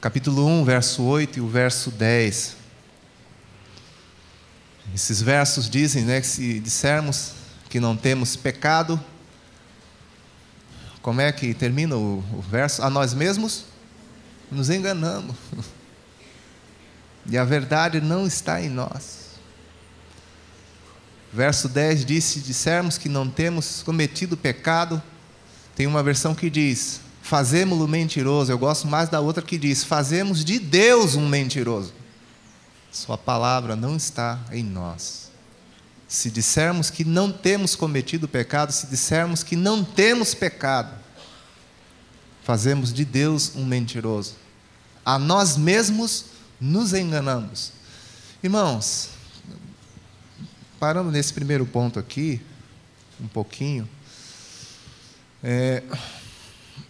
capítulo 0.00 0.46
1, 0.46 0.64
verso 0.64 1.02
8 1.02 1.38
e 1.38 1.40
o 1.40 1.48
verso 1.48 1.90
10. 1.90 2.56
Esses 4.94 5.22
versos 5.22 5.68
dizem 5.68 6.04
né, 6.04 6.20
que 6.20 6.26
se 6.26 6.60
dissermos 6.60 7.32
que 7.68 7.80
não 7.80 7.96
temos 7.96 8.36
pecado, 8.36 9.02
como 11.04 11.20
é 11.20 11.30
que 11.30 11.52
termina 11.52 11.98
o, 11.98 12.24
o 12.32 12.40
verso? 12.40 12.82
A 12.82 12.88
nós 12.88 13.12
mesmos 13.12 13.66
nos 14.50 14.70
enganamos. 14.70 15.36
E 17.26 17.38
a 17.38 17.44
verdade 17.44 18.02
não 18.02 18.26
está 18.26 18.60
em 18.60 18.68
nós. 18.68 19.30
Verso 21.32 21.70
10 21.70 22.04
diz: 22.04 22.22
Se 22.22 22.40
dissermos 22.40 22.98
que 22.98 23.08
não 23.08 23.30
temos 23.30 23.82
cometido 23.82 24.36
pecado, 24.36 25.02
tem 25.74 25.86
uma 25.86 26.02
versão 26.02 26.34
que 26.34 26.50
diz: 26.50 27.00
Fazemos-lo 27.22 27.88
mentiroso. 27.88 28.52
Eu 28.52 28.58
gosto 28.58 28.86
mais 28.86 29.08
da 29.08 29.20
outra 29.20 29.42
que 29.42 29.56
diz: 29.56 29.82
Fazemos 29.82 30.44
de 30.44 30.58
Deus 30.58 31.14
um 31.14 31.26
mentiroso. 31.26 31.94
Sua 32.92 33.16
palavra 33.16 33.74
não 33.74 33.96
está 33.96 34.38
em 34.52 34.62
nós 34.62 35.23
se 36.08 36.30
dissermos 36.30 36.90
que 36.90 37.04
não 37.04 37.32
temos 37.32 37.74
cometido 37.74 38.28
pecado, 38.28 38.72
se 38.72 38.86
dissermos 38.86 39.42
que 39.42 39.56
não 39.56 39.82
temos 39.82 40.34
pecado, 40.34 40.94
fazemos 42.42 42.92
de 42.92 43.04
Deus 43.04 43.52
um 43.54 43.64
mentiroso. 43.64 44.34
A 45.04 45.18
nós 45.18 45.56
mesmos 45.56 46.26
nos 46.60 46.92
enganamos. 46.92 47.72
Irmãos, 48.42 49.10
parando 50.78 51.10
nesse 51.10 51.32
primeiro 51.32 51.64
ponto 51.64 51.98
aqui, 51.98 52.40
um 53.20 53.28
pouquinho, 53.28 53.88
é, 55.42 55.82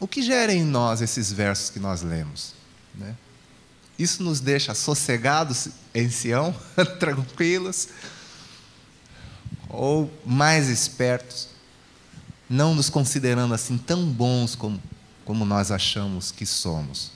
o 0.00 0.06
que 0.06 0.22
gera 0.22 0.52
em 0.52 0.64
nós 0.64 1.00
esses 1.00 1.32
versos 1.32 1.70
que 1.70 1.78
nós 1.78 2.02
lemos? 2.02 2.54
Né? 2.94 3.14
Isso 3.98 4.22
nos 4.22 4.40
deixa 4.40 4.74
sossegados 4.74 5.68
em 5.94 6.10
Sião, 6.10 6.54
tranquilos, 6.98 7.88
ou 9.74 10.10
mais 10.24 10.68
espertos, 10.68 11.48
não 12.48 12.74
nos 12.74 12.88
considerando 12.90 13.54
assim 13.54 13.76
tão 13.76 14.06
bons 14.06 14.54
como, 14.54 14.80
como 15.24 15.44
nós 15.44 15.70
achamos 15.70 16.30
que 16.30 16.46
somos. 16.46 17.12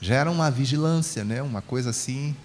Gera 0.00 0.30
uma 0.30 0.50
vigilância, 0.50 1.24
né? 1.24 1.42
uma 1.42 1.62
coisa 1.62 1.90
assim 1.90 2.36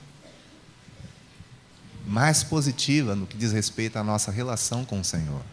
mais 2.06 2.44
positiva 2.44 3.16
no 3.16 3.28
que 3.28 3.38
diz 3.38 3.52
respeito 3.52 3.98
à 3.98 4.04
nossa 4.04 4.32
relação 4.32 4.84
com 4.84 5.00
o 5.00 5.04
Senhor. 5.04 5.44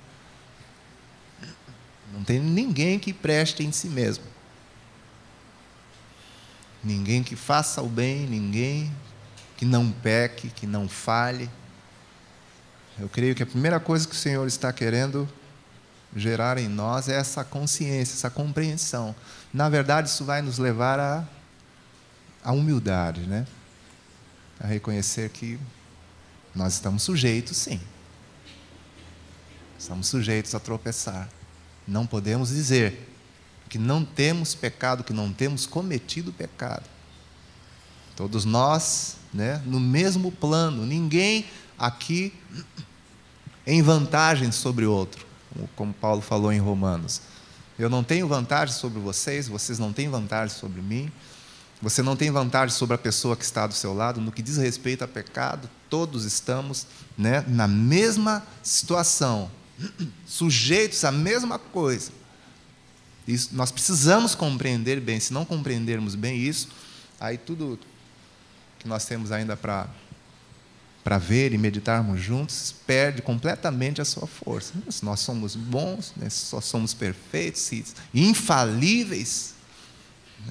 Não 2.12 2.24
tem 2.24 2.40
ninguém 2.40 2.98
que 2.98 3.12
preste 3.12 3.62
em 3.62 3.72
si 3.72 3.88
mesmo. 3.88 4.24
Ninguém 6.82 7.22
que 7.22 7.36
faça 7.36 7.82
o 7.82 7.88
bem, 7.88 8.26
ninguém 8.26 8.90
que 9.56 9.64
não 9.64 9.90
peque, 9.90 10.48
que 10.48 10.66
não 10.66 10.88
fale. 10.88 11.50
Eu 12.98 13.08
creio 13.10 13.34
que 13.34 13.42
a 13.42 13.46
primeira 13.46 13.78
coisa 13.78 14.08
que 14.08 14.14
o 14.14 14.18
Senhor 14.18 14.46
está 14.46 14.72
querendo 14.72 15.28
gerar 16.14 16.56
em 16.56 16.66
nós 16.66 17.08
é 17.08 17.14
essa 17.14 17.44
consciência, 17.44 18.14
essa 18.14 18.30
compreensão. 18.30 19.14
Na 19.52 19.68
verdade, 19.68 20.08
isso 20.08 20.24
vai 20.24 20.40
nos 20.40 20.56
levar 20.56 20.98
à, 20.98 21.24
à 22.42 22.52
humildade, 22.52 23.20
né? 23.22 23.46
A 24.58 24.66
reconhecer 24.66 25.28
que 25.28 25.60
nós 26.54 26.72
estamos 26.72 27.02
sujeitos, 27.02 27.58
sim. 27.58 27.78
Estamos 29.78 30.06
sujeitos 30.06 30.54
a 30.54 30.60
tropeçar. 30.60 31.28
Não 31.86 32.06
podemos 32.06 32.48
dizer 32.48 33.12
que 33.68 33.78
não 33.78 34.06
temos 34.06 34.54
pecado, 34.54 35.04
que 35.04 35.12
não 35.12 35.30
temos 35.30 35.66
cometido 35.66 36.32
pecado. 36.32 36.84
Todos 38.16 38.46
nós, 38.46 39.16
né, 39.34 39.60
no 39.66 39.78
mesmo 39.78 40.32
plano, 40.32 40.86
ninguém 40.86 41.44
aqui 41.78 42.32
em 43.66 43.82
vantagem 43.82 44.52
sobre 44.52 44.84
o 44.84 44.92
outro, 44.92 45.26
como 45.74 45.92
Paulo 45.92 46.20
falou 46.20 46.52
em 46.52 46.58
Romanos. 46.58 47.20
Eu 47.78 47.90
não 47.90 48.02
tenho 48.02 48.26
vantagem 48.26 48.74
sobre 48.74 48.98
vocês, 48.98 49.48
vocês 49.48 49.78
não 49.78 49.92
têm 49.92 50.08
vantagem 50.08 50.56
sobre 50.56 50.80
mim. 50.80 51.10
Você 51.82 52.02
não 52.02 52.16
tem 52.16 52.30
vantagem 52.30 52.74
sobre 52.74 52.94
a 52.94 52.98
pessoa 52.98 53.36
que 53.36 53.44
está 53.44 53.66
do 53.66 53.74
seu 53.74 53.92
lado. 53.92 54.20
No 54.20 54.32
que 54.32 54.40
diz 54.40 54.56
respeito 54.56 55.04
a 55.04 55.08
pecado, 55.08 55.68
todos 55.90 56.24
estamos 56.24 56.86
né, 57.18 57.44
na 57.46 57.68
mesma 57.68 58.42
situação, 58.62 59.50
sujeitos 60.26 61.04
à 61.04 61.12
mesma 61.12 61.58
coisa. 61.58 62.10
Isso, 63.28 63.50
nós 63.52 63.70
precisamos 63.70 64.34
compreender 64.34 65.00
bem. 65.00 65.20
Se 65.20 65.34
não 65.34 65.44
compreendermos 65.44 66.14
bem 66.14 66.38
isso, 66.38 66.68
aí 67.20 67.36
tudo 67.36 67.78
que 68.78 68.88
nós 68.88 69.04
temos 69.04 69.30
ainda 69.30 69.54
para 69.56 69.86
para 71.06 71.18
ver 71.18 71.52
e 71.52 71.58
meditarmos 71.58 72.20
juntos, 72.20 72.74
perde 72.84 73.22
completamente 73.22 74.00
a 74.00 74.04
sua 74.04 74.26
força. 74.26 74.72
Se 74.90 75.04
nós 75.04 75.20
somos 75.20 75.54
bons, 75.54 76.12
né, 76.16 76.28
se 76.28 76.46
só 76.46 76.60
somos 76.60 76.92
perfeitos, 76.92 77.70
infalíveis, 78.12 79.54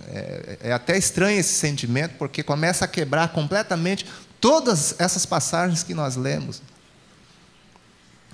é, 0.08 0.60
é 0.62 0.72
até 0.72 0.98
estranho 0.98 1.38
esse 1.38 1.56
sentimento, 1.56 2.16
porque 2.18 2.42
começa 2.42 2.86
a 2.86 2.88
quebrar 2.88 3.34
completamente 3.34 4.06
todas 4.40 4.96
essas 4.98 5.26
passagens 5.26 5.84
que 5.84 5.94
nós 5.94 6.16
lemos. 6.16 6.62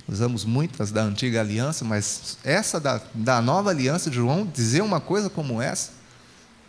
Usamos 0.08 0.46
muitas 0.46 0.92
da 0.92 1.02
antiga 1.02 1.40
aliança, 1.40 1.84
mas 1.84 2.38
essa 2.44 2.80
da, 2.80 3.02
da 3.16 3.42
nova 3.42 3.72
aliança 3.72 4.12
de 4.12 4.18
João, 4.18 4.46
dizer 4.46 4.84
uma 4.84 5.02
coisa 5.02 5.28
como 5.28 5.60
essa, 5.60 5.90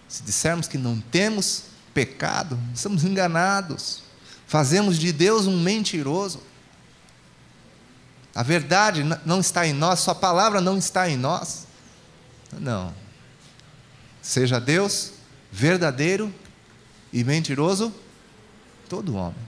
se 0.08 0.22
dissermos 0.22 0.66
que 0.66 0.78
não 0.78 0.98
temos 0.98 1.64
pecado, 1.92 2.58
estamos 2.74 3.04
enganados, 3.04 4.02
fazemos 4.52 4.98
de 4.98 5.10
Deus 5.14 5.46
um 5.46 5.58
mentiroso. 5.58 6.42
A 8.34 8.42
verdade 8.42 9.02
não 9.24 9.40
está 9.40 9.66
em 9.66 9.72
nós, 9.72 10.00
Sua 10.00 10.14
palavra 10.14 10.60
não 10.60 10.76
está 10.76 11.08
em 11.08 11.16
nós. 11.16 11.66
Não. 12.60 12.92
Seja 14.20 14.60
Deus 14.60 15.12
verdadeiro 15.50 16.30
e 17.10 17.24
mentiroso, 17.24 17.94
todo 18.90 19.16
homem. 19.16 19.40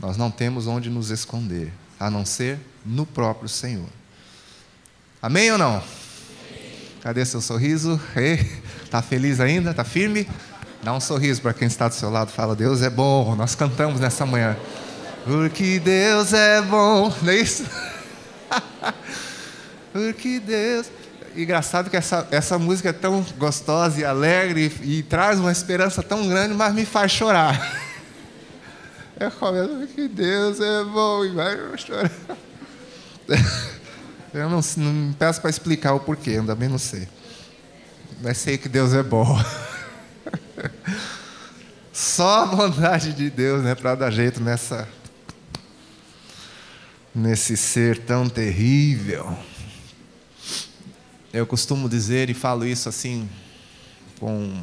Nós 0.00 0.16
não 0.16 0.32
temos 0.32 0.66
onde 0.66 0.90
nos 0.90 1.10
esconder, 1.10 1.72
a 2.00 2.10
não 2.10 2.26
ser 2.26 2.58
no 2.84 3.06
próprio 3.06 3.48
Senhor. 3.48 3.88
Amém 5.22 5.52
ou 5.52 5.58
não? 5.58 5.80
Cadê 7.02 7.24
seu 7.24 7.40
sorriso? 7.40 8.00
Está 8.82 9.00
feliz 9.00 9.38
ainda? 9.38 9.70
Está 9.70 9.84
firme? 9.84 10.26
Dá 10.82 10.92
um 10.92 11.00
sorriso 11.00 11.42
para 11.42 11.52
quem 11.52 11.66
está 11.66 11.88
do 11.88 11.94
seu 11.94 12.10
lado. 12.10 12.30
Fala, 12.30 12.54
Deus 12.54 12.82
é 12.82 12.90
bom. 12.90 13.34
Nós 13.34 13.54
cantamos 13.54 14.00
nessa 14.00 14.24
manhã. 14.24 14.56
Porque 15.24 15.80
Deus 15.80 16.32
é 16.32 16.62
bom. 16.62 17.12
Não 17.22 17.32
é 17.32 17.36
isso? 17.36 17.64
Porque 19.92 20.38
Deus. 20.38 20.86
Engraçado 21.34 21.90
que 21.90 21.96
essa, 21.96 22.26
essa 22.30 22.58
música 22.58 22.90
é 22.90 22.92
tão 22.92 23.24
gostosa 23.36 24.00
e 24.00 24.04
alegre 24.04 24.72
e, 24.82 24.98
e 24.98 25.02
traz 25.02 25.38
uma 25.38 25.52
esperança 25.52 26.02
tão 26.02 26.26
grande, 26.28 26.54
mas 26.54 26.72
me 26.72 26.86
faz 26.86 27.12
chorar. 27.12 27.60
Eu 29.18 29.30
começo 29.30 29.86
que 29.94 30.08
Deus 30.08 30.60
é 30.60 30.84
bom 30.84 31.24
e 31.24 31.30
vai 31.30 31.56
chorar. 31.76 32.10
Eu 34.32 34.50
não, 34.50 34.60
não 34.76 35.12
peço 35.14 35.40
para 35.40 35.48
explicar 35.48 35.94
o 35.94 36.00
porquê, 36.00 36.32
eu 36.32 36.44
também 36.44 36.68
não 36.68 36.76
sei. 36.76 37.08
Mas 38.22 38.36
sei 38.36 38.58
que 38.58 38.68
Deus 38.68 38.92
é 38.92 39.02
bom. 39.02 39.38
Só 41.92 42.42
a 42.42 42.46
bondade 42.46 43.12
de 43.12 43.30
Deus, 43.30 43.62
né, 43.62 43.74
para 43.74 43.94
dar 43.94 44.10
jeito 44.10 44.40
nessa 44.40 44.88
nesse 47.14 47.56
ser 47.56 48.04
tão 48.04 48.28
terrível. 48.28 49.38
Eu 51.32 51.46
costumo 51.46 51.88
dizer 51.88 52.28
e 52.28 52.34
falo 52.34 52.66
isso 52.66 52.88
assim 52.90 53.28
com 54.20 54.62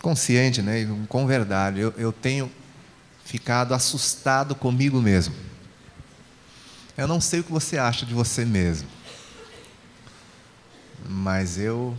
consciente, 0.00 0.62
né, 0.62 0.88
com 1.08 1.26
verdade. 1.26 1.80
Eu, 1.80 1.92
eu 1.96 2.12
tenho 2.12 2.50
ficado 3.24 3.74
assustado 3.74 4.54
comigo 4.54 5.00
mesmo. 5.00 5.34
Eu 6.96 7.08
não 7.08 7.20
sei 7.20 7.40
o 7.40 7.44
que 7.44 7.52
você 7.52 7.78
acha 7.78 8.06
de 8.06 8.14
você 8.14 8.44
mesmo, 8.44 8.88
mas 11.08 11.58
eu 11.58 11.96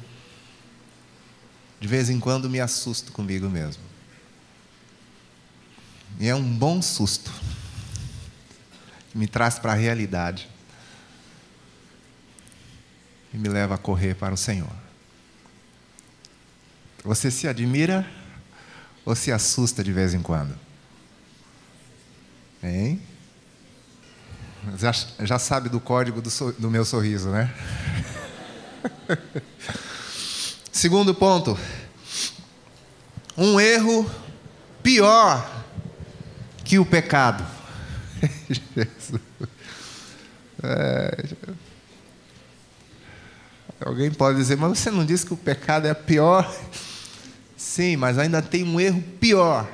de 1.81 1.87
vez 1.87 2.11
em 2.11 2.19
quando 2.19 2.47
me 2.47 2.59
assusto 2.59 3.11
comigo 3.11 3.49
mesmo. 3.49 3.81
E 6.19 6.27
é 6.27 6.35
um 6.35 6.43
bom 6.43 6.79
susto. 6.79 7.31
Me 9.15 9.25
traz 9.25 9.57
para 9.57 9.71
a 9.71 9.75
realidade. 9.75 10.47
E 13.33 13.37
me 13.37 13.49
leva 13.49 13.73
a 13.73 13.77
correr 13.79 14.13
para 14.13 14.31
o 14.31 14.37
Senhor. 14.37 14.71
Você 17.03 17.31
se 17.31 17.47
admira 17.47 18.07
ou 19.03 19.15
se 19.15 19.31
assusta 19.31 19.83
de 19.83 19.91
vez 19.91 20.13
em 20.13 20.21
quando? 20.21 20.55
Hein? 22.61 23.01
Já, 24.77 24.91
já 25.21 25.39
sabe 25.39 25.67
do 25.67 25.79
código 25.79 26.21
do, 26.21 26.29
do 26.59 26.69
meu 26.69 26.85
sorriso, 26.85 27.31
né? 27.31 27.51
Segundo 30.81 31.13
ponto, 31.13 31.55
um 33.37 33.59
erro 33.59 34.09
pior 34.81 35.63
que 36.63 36.79
o 36.79 36.85
pecado. 36.87 37.45
é, 40.63 41.25
alguém 43.79 44.09
pode 44.09 44.39
dizer, 44.39 44.57
mas 44.57 44.79
você 44.79 44.89
não 44.89 45.05
disse 45.05 45.23
que 45.23 45.35
o 45.35 45.37
pecado 45.37 45.87
é 45.87 45.93
pior? 45.93 46.51
Sim, 47.55 47.95
mas 47.95 48.17
ainda 48.17 48.41
tem 48.41 48.63
um 48.63 48.79
erro 48.79 49.03
pior. 49.19 49.69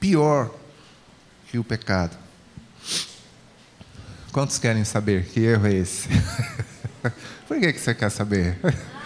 Pior 0.00 0.50
que 1.50 1.58
o 1.58 1.64
pecado. 1.64 2.16
Quantos 4.32 4.58
querem 4.58 4.86
saber 4.86 5.26
que 5.26 5.40
erro 5.40 5.66
é 5.66 5.74
esse? 5.74 6.08
Por 7.46 7.60
que, 7.60 7.74
que 7.74 7.78
você 7.78 7.94
quer 7.94 8.10
saber? 8.10 8.56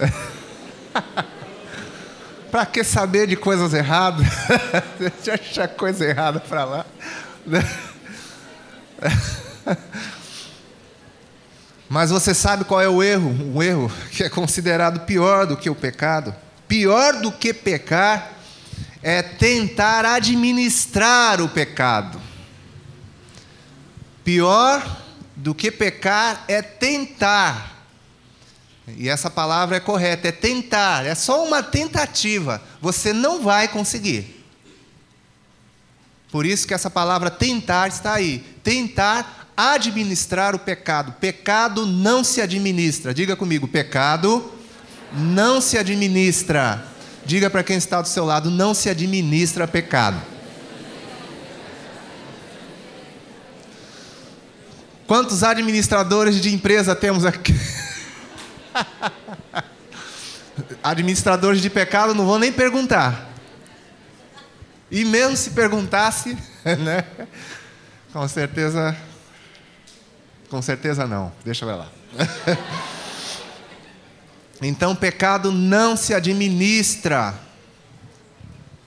para 2.50 2.66
que 2.66 2.82
saber 2.82 3.26
de 3.26 3.36
coisas 3.36 3.74
erradas? 3.74 4.26
Deixa 4.98 5.30
eu 5.30 5.34
achar 5.34 5.68
coisa 5.68 6.04
errada 6.04 6.40
para 6.40 6.64
lá. 6.64 6.86
Mas 11.88 12.10
você 12.10 12.34
sabe 12.34 12.64
qual 12.64 12.80
é 12.80 12.88
o 12.88 13.02
erro? 13.02 13.54
O 13.54 13.62
erro 13.62 13.90
que 14.12 14.22
é 14.22 14.28
considerado 14.28 15.00
pior 15.00 15.46
do 15.46 15.56
que 15.56 15.68
o 15.68 15.74
pecado. 15.74 16.34
Pior 16.68 17.20
do 17.20 17.32
que 17.32 17.52
pecar 17.52 18.32
é 19.02 19.22
tentar 19.22 20.04
administrar 20.04 21.40
o 21.40 21.48
pecado. 21.48 22.20
Pior 24.22 24.98
do 25.34 25.54
que 25.54 25.70
pecar 25.70 26.44
é 26.46 26.62
tentar 26.62 27.79
e 28.96 29.08
essa 29.08 29.30
palavra 29.30 29.76
é 29.76 29.80
correta, 29.80 30.28
é 30.28 30.32
tentar, 30.32 31.06
é 31.06 31.14
só 31.14 31.44
uma 31.44 31.62
tentativa. 31.62 32.62
Você 32.80 33.12
não 33.12 33.42
vai 33.42 33.68
conseguir. 33.68 34.44
Por 36.30 36.46
isso 36.46 36.66
que 36.66 36.74
essa 36.74 36.88
palavra 36.88 37.30
tentar 37.30 37.88
está 37.88 38.14
aí. 38.14 38.44
Tentar 38.62 39.52
administrar 39.56 40.54
o 40.54 40.58
pecado. 40.58 41.12
Pecado 41.20 41.84
não 41.84 42.22
se 42.22 42.40
administra. 42.40 43.12
Diga 43.12 43.34
comigo, 43.36 43.66
pecado 43.66 44.52
não 45.12 45.60
se 45.60 45.76
administra. 45.76 46.86
Diga 47.26 47.50
para 47.50 47.62
quem 47.62 47.76
está 47.76 48.00
do 48.00 48.08
seu 48.08 48.24
lado, 48.24 48.50
não 48.50 48.72
se 48.72 48.88
administra 48.88 49.66
pecado. 49.66 50.20
Quantos 55.06 55.42
administradores 55.42 56.40
de 56.40 56.54
empresa 56.54 56.94
temos 56.94 57.24
aqui? 57.24 57.52
Administradores 60.82 61.60
de 61.60 61.70
pecado 61.70 62.14
não 62.14 62.26
vão 62.26 62.38
nem 62.38 62.52
perguntar. 62.52 63.28
E 64.90 65.04
mesmo 65.04 65.36
se 65.36 65.50
perguntasse, 65.50 66.36
né? 66.64 67.04
Com 68.12 68.26
certeza. 68.26 68.96
Com 70.48 70.60
certeza 70.60 71.06
não. 71.06 71.32
Deixa 71.44 71.64
ver 71.64 71.74
lá. 71.74 71.88
então, 74.60 74.96
pecado 74.96 75.52
não 75.52 75.96
se 75.96 76.12
administra. 76.12 77.34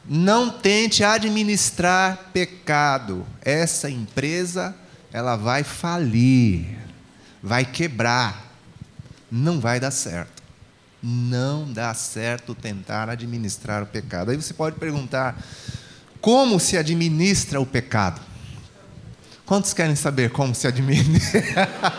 Não 0.06 0.50
tente 0.50 1.04
administrar 1.04 2.32
pecado. 2.34 3.26
Essa 3.42 3.90
empresa, 3.90 4.76
ela 5.14 5.38
vai 5.38 5.64
falir, 5.64 6.78
vai 7.42 7.64
quebrar 7.64 8.53
não 9.36 9.60
vai 9.60 9.80
dar 9.80 9.90
certo. 9.90 10.44
Não 11.02 11.74
dá 11.74 11.92
certo 11.96 12.54
tentar 12.54 13.10
administrar 13.10 13.82
o 13.82 13.88
pecado. 13.88 14.30
Aí 14.30 14.38
você 14.38 14.54
pode 14.54 14.78
perguntar: 14.78 15.36
como 16.22 16.60
se 16.60 16.78
administra 16.78 17.60
o 17.60 17.66
pecado? 17.66 18.22
Quantos 19.46 19.74
querem 19.74 19.96
saber 19.96 20.30
como 20.30 20.54
se 20.54 20.68
administra? 20.68 21.42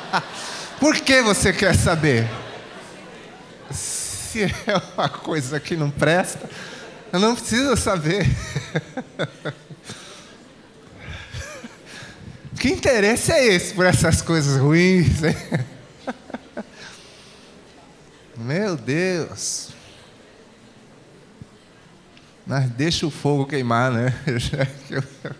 Por 0.78 1.00
que 1.00 1.22
você 1.22 1.52
quer 1.52 1.74
saber? 1.74 2.30
Se 3.70 4.44
é 4.44 4.80
uma 4.96 5.08
coisa 5.08 5.58
que 5.58 5.76
não 5.76 5.90
presta, 5.90 6.48
eu 7.12 7.18
não 7.18 7.34
preciso 7.34 7.76
saber. 7.76 8.26
que 12.58 12.68
interesse 12.68 13.32
é 13.32 13.46
esse 13.46 13.74
por 13.74 13.84
essas 13.84 14.22
coisas 14.22 14.58
ruins? 14.58 15.22
Hein? 15.22 15.36
Meu 18.36 18.76
Deus. 18.76 19.70
Mas 22.46 22.68
deixa 22.70 23.06
o 23.06 23.10
fogo 23.10 23.46
queimar, 23.46 23.90
né? 23.90 24.12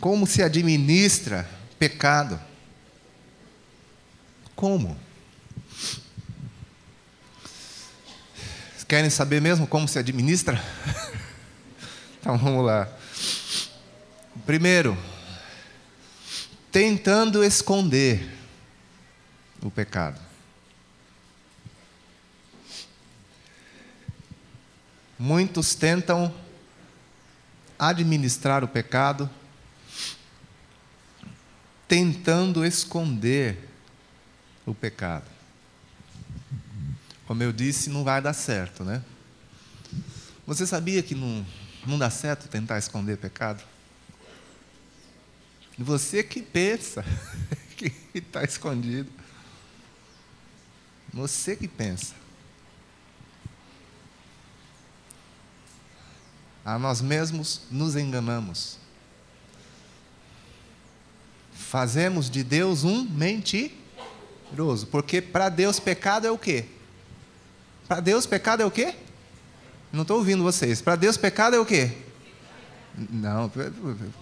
Como 0.00 0.26
se 0.26 0.42
administra 0.42 1.48
pecado? 1.78 2.40
Como? 4.54 4.98
Querem 8.88 9.10
saber 9.10 9.42
mesmo 9.42 9.66
como 9.66 9.86
se 9.86 9.98
administra? 9.98 10.62
Então 12.20 12.36
vamos 12.36 12.66
lá. 12.66 12.86
Primeiro, 14.44 14.98
tentando 16.70 17.44
esconder 17.44 18.28
o 19.62 19.70
pecado. 19.70 20.20
Muitos 25.18 25.74
tentam 25.74 26.32
administrar 27.78 28.62
o 28.62 28.68
pecado, 28.68 29.28
tentando 31.88 32.64
esconder 32.64 33.68
o 34.64 34.74
pecado. 34.74 35.24
Como 37.26 37.42
eu 37.42 37.52
disse, 37.52 37.90
não 37.90 38.04
vai 38.04 38.22
dar 38.22 38.32
certo, 38.32 38.84
né? 38.84 39.02
Você 40.46 40.66
sabia 40.66 41.02
que 41.02 41.14
não, 41.14 41.44
não 41.86 41.98
dá 41.98 42.10
certo 42.10 42.48
tentar 42.48 42.78
esconder 42.78 43.18
pecado? 43.18 43.62
Você 45.78 46.22
que 46.22 46.42
pensa 46.42 47.04
que 47.76 47.92
está 48.14 48.42
escondido. 48.42 49.10
Você 51.12 51.54
que 51.54 51.68
pensa. 51.68 52.17
A 56.68 56.78
nós 56.78 57.00
mesmos 57.00 57.62
nos 57.70 57.96
enganamos. 57.96 58.76
Fazemos 61.54 62.28
de 62.28 62.44
Deus 62.44 62.84
um 62.84 63.08
mentiroso. 63.08 64.86
Porque 64.90 65.22
para 65.22 65.48
Deus 65.48 65.80
pecado 65.80 66.26
é 66.26 66.30
o 66.30 66.36
quê? 66.36 66.66
Para 67.88 68.00
Deus 68.00 68.26
pecado 68.26 68.62
é 68.62 68.66
o 68.66 68.70
quê? 68.70 68.94
Não 69.90 70.02
estou 70.02 70.18
ouvindo 70.18 70.42
vocês. 70.42 70.82
Para 70.82 70.94
Deus 70.94 71.16
pecado 71.16 71.56
é 71.56 71.58
o 71.58 71.64
quê? 71.64 71.90
Não, 72.94 73.50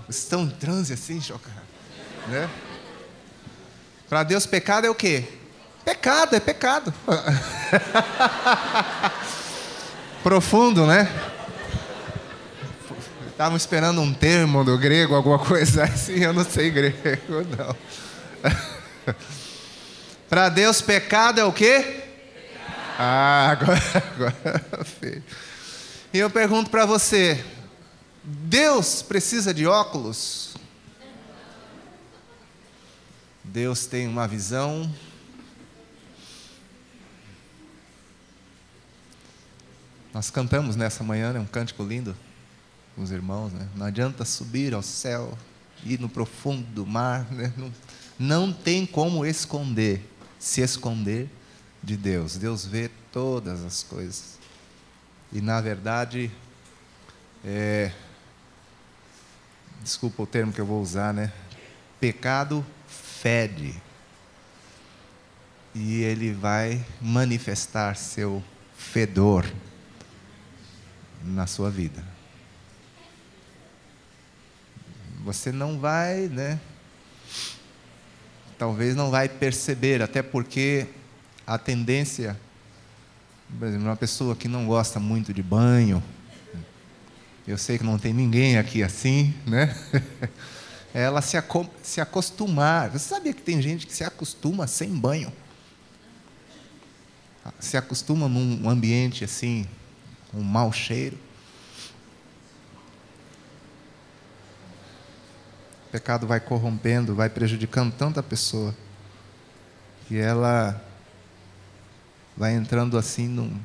estão 0.09 0.45
em 0.45 0.51
transe 0.51 0.93
assim, 0.93 1.21
chocado. 1.21 1.67
Né? 2.29 2.49
Para 4.09 4.23
Deus 4.23 4.47
pecado 4.47 4.87
é 4.87 4.91
o 4.91 4.95
quê? 4.95 5.25
Pecado, 5.85 6.37
é 6.37 6.39
pecado. 6.39 6.95
Profundo, 10.23 10.87
né? 10.87 11.35
Estavam 13.37 13.59
esperando 13.59 14.01
um 14.01 14.15
termo 14.15 14.65
do 14.65 14.79
grego, 14.79 15.15
alguma 15.15 15.39
coisa 15.39 15.85
assim, 15.85 16.25
eu 16.25 16.33
não 16.33 16.43
sei 16.43 16.71
grego, 16.71 17.45
não. 17.59 17.77
Para 20.27 20.49
Deus, 20.49 20.81
pecado 20.81 21.39
é 21.39 21.45
o 21.45 21.53
quê? 21.53 22.03
Ah, 22.99 23.51
agora, 23.61 23.83
agora 23.95 24.87
E 26.15 26.19
eu 26.19 26.31
pergunto 26.31 26.71
para 26.71 26.87
você: 26.87 27.45
Deus 28.25 29.03
precisa 29.03 29.53
de 29.53 29.67
óculos? 29.67 30.57
Deus 33.45 33.85
tem 33.85 34.09
uma 34.09 34.27
visão 34.27 34.91
Nós 40.15 40.31
cantamos 40.31 40.75
nessa 40.75 41.05
manhã, 41.05 41.29
é 41.29 41.33
né, 41.35 41.41
um 41.41 41.45
cântico 41.45 41.85
lindo 41.85 42.17
com 42.97 43.03
os 43.03 43.11
irmãos, 43.11 43.53
né? 43.53 43.69
Não 43.77 43.85
adianta 43.85 44.25
subir 44.25 44.73
ao 44.73 44.83
céu, 44.83 45.37
ir 45.85 46.01
no 46.01 46.09
profundo 46.09 46.67
do 46.73 46.87
mar, 46.87 47.31
né? 47.31 47.53
não, 47.55 47.73
não 48.19 48.53
tem 48.53 48.87
como 48.87 49.27
esconder, 49.27 50.03
se 50.39 50.63
esconder 50.63 51.29
de 51.83 51.95
Deus. 51.95 52.37
Deus 52.37 52.65
vê 52.65 52.91
todas 53.13 53.63
as 53.63 53.83
coisas. 53.83 54.39
E 55.31 55.43
na 55.43 55.61
verdade, 55.61 56.31
é, 57.45 57.93
desculpa 59.83 60.23
o 60.23 60.27
termo 60.27 60.53
que 60.53 60.61
eu 60.61 60.67
vou 60.67 60.81
usar, 60.81 61.13
né? 61.13 61.31
Pecado 62.01 62.65
fede. 62.89 63.75
E 65.75 66.01
ele 66.01 66.33
vai 66.33 66.83
manifestar 66.99 67.95
seu 67.95 68.43
fedor 68.75 69.45
na 71.23 71.47
sua 71.47 71.71
vida. 71.71 72.16
Você 75.27 75.51
não 75.51 75.77
vai, 75.77 76.29
né? 76.29 76.61
Talvez 78.57 78.95
não 78.95 79.11
vai 79.11 79.29
perceber, 79.29 80.01
até 80.01 80.23
porque 80.23 80.87
a 81.45 81.59
tendência, 81.59 82.39
por 83.59 83.67
exemplo, 83.67 83.89
uma 83.89 83.97
pessoa 83.97 84.37
que 84.37 84.47
não 84.47 84.67
gosta 84.67 85.01
muito 85.01 85.35
de 85.35 85.43
banho, 85.43 86.01
eu 87.45 87.59
sei 87.59 87.77
que 87.77 87.83
não 87.83 87.99
tem 87.99 88.15
ninguém 88.15 88.57
aqui 88.57 88.85
assim, 88.85 89.35
né? 89.45 89.77
Ela 90.95 91.21
se, 91.21 91.37
se 91.83 92.01
acostumar. 92.01 92.91
Você 92.91 93.09
sabia 93.09 93.35
que 93.35 93.43
tem 93.43 93.61
gente 93.61 93.85
que 93.85 93.93
se 93.93 94.05
acostuma 94.05 94.69
sem 94.69 94.91
banho? 94.91 95.33
Se 97.59 97.77
acostuma 97.77 98.29
num 98.29 98.71
ambiente 98.71 99.25
assim, 99.25 99.67
um 100.33 100.45
mau 100.45 100.73
cheiro. 100.73 101.19
Pecado 105.97 106.27
vai 106.27 106.39
corrompendo, 106.39 107.15
vai 107.15 107.31
prejudicando 107.31 107.91
tanto 107.91 108.21
a 108.21 108.23
pessoa, 108.23 108.77
que 110.07 110.19
ela 110.19 110.79
vai 112.37 112.55
entrando 112.55 112.99
assim 112.99 113.27
num, 113.27 113.59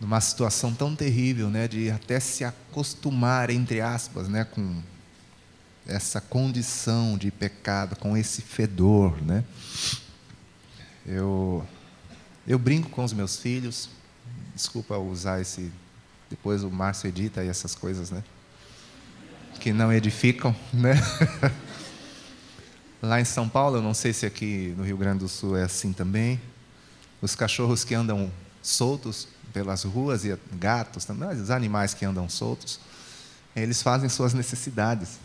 numa 0.00 0.18
situação 0.18 0.72
tão 0.72 0.96
terrível, 0.96 1.50
né, 1.50 1.68
de 1.68 1.90
até 1.90 2.18
se 2.18 2.42
acostumar, 2.42 3.50
entre 3.50 3.82
aspas, 3.82 4.28
né, 4.28 4.44
com 4.44 4.82
essa 5.86 6.22
condição 6.22 7.18
de 7.18 7.30
pecado, 7.30 7.94
com 7.96 8.16
esse 8.16 8.40
fedor, 8.40 9.20
né? 9.22 9.44
Eu 11.06 11.66
eu 12.46 12.58
brinco 12.58 12.88
com 12.88 13.04
os 13.04 13.12
meus 13.12 13.36
filhos, 13.36 13.90
Desculpa 14.54 14.98
usar 14.98 15.40
esse. 15.40 15.70
Depois 16.28 16.64
o 16.64 16.70
Márcio 16.70 17.06
edita 17.06 17.44
essas 17.44 17.76
coisas, 17.76 18.10
né? 18.10 18.24
Que 19.60 19.72
não 19.72 19.92
edificam, 19.92 20.54
né? 20.72 20.94
Lá 23.02 23.20
em 23.20 23.24
São 23.24 23.48
Paulo, 23.48 23.76
eu 23.76 23.82
não 23.82 23.94
sei 23.94 24.12
se 24.12 24.26
aqui 24.26 24.74
no 24.76 24.84
Rio 24.84 24.96
Grande 24.96 25.20
do 25.20 25.28
Sul 25.28 25.56
é 25.56 25.62
assim 25.62 25.92
também. 25.92 26.40
Os 27.22 27.34
cachorros 27.34 27.84
que 27.84 27.94
andam 27.94 28.30
soltos 28.62 29.28
pelas 29.52 29.84
ruas 29.84 30.24
e 30.24 30.36
gatos 30.54 31.04
também, 31.04 31.28
os 31.28 31.50
animais 31.50 31.94
que 31.94 32.04
andam 32.04 32.28
soltos, 32.28 32.80
eles 33.54 33.82
fazem 33.82 34.08
suas 34.08 34.34
necessidades. 34.34 35.18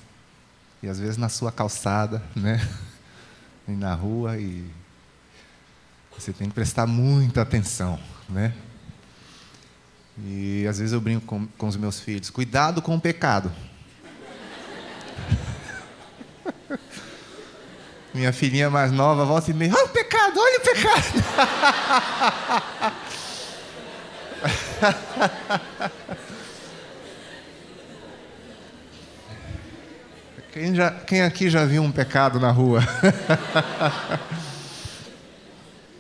E 0.82 0.88
às 0.88 1.00
vezes 1.00 1.18
na 1.18 1.30
sua 1.30 1.52
calçada, 1.52 2.22
né? 2.36 2.60
E 3.66 3.72
na 3.72 3.94
rua 3.94 4.38
e 4.38 4.70
você 6.12 6.34
tem 6.34 6.50
que 6.50 6.54
prestar 6.54 6.86
muita 6.86 7.42
atenção, 7.42 7.98
né? 8.28 8.54
E 10.18 10.68
às 10.68 10.80
vezes 10.80 10.92
eu 10.92 11.00
brinco 11.00 11.26
com, 11.26 11.48
com 11.58 11.68
os 11.68 11.78
meus 11.78 12.00
filhos: 12.00 12.30
cuidado 12.30 12.82
com 12.82 12.96
o 12.96 13.00
pecado. 13.00 13.50
Minha 18.14 18.32
filhinha 18.32 18.70
mais 18.70 18.92
nova 18.92 19.26
volta 19.26 19.50
e 19.50 19.54
meia: 19.54 19.74
olha 19.74 19.86
o 19.86 19.90
pecado, 19.90 20.40
olha 20.40 20.58
o 20.58 20.62
pecado. 20.62 21.24
Quem, 30.54 30.74
já, 30.76 30.92
quem 30.92 31.24
aqui 31.24 31.50
já 31.50 31.66
viu 31.66 31.82
um 31.82 31.92
pecado 31.92 32.40
na 32.40 32.52
rua? 32.52 32.84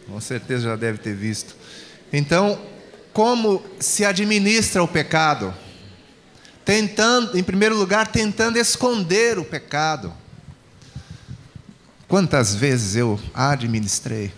Com 0.05 0.22
certeza 0.22 0.70
já 0.70 0.76
deve 0.76 0.99
ter 0.99 1.16
visto. 1.16 1.55
Então, 2.11 2.61
como 3.11 3.66
se 3.80 4.05
administra 4.05 4.84
o 4.84 4.88
pecado. 4.88 5.51
Tentando, 6.66 7.38
em 7.38 7.43
primeiro 7.43 7.76
lugar, 7.78 8.07
tentando 8.07 8.57
esconder 8.57 9.38
o 9.38 9.43
pecado. 9.43 10.14
Quantas 12.07 12.55
vezes 12.55 12.95
eu 12.95 13.20
administrei? 13.34 14.32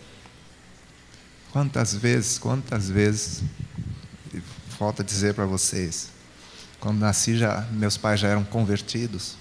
Quantas 1.52 1.94
vezes, 1.94 2.38
quantas 2.38 2.90
vezes, 2.90 3.44
falta 4.78 5.04
dizer 5.04 5.34
para 5.34 5.46
vocês, 5.46 6.10
quando 6.80 7.00
nasci 7.00 7.38
já 7.38 7.62
meus 7.72 7.98
pais 7.98 8.20
já 8.20 8.28
eram 8.28 8.44
convertidos 8.44 9.36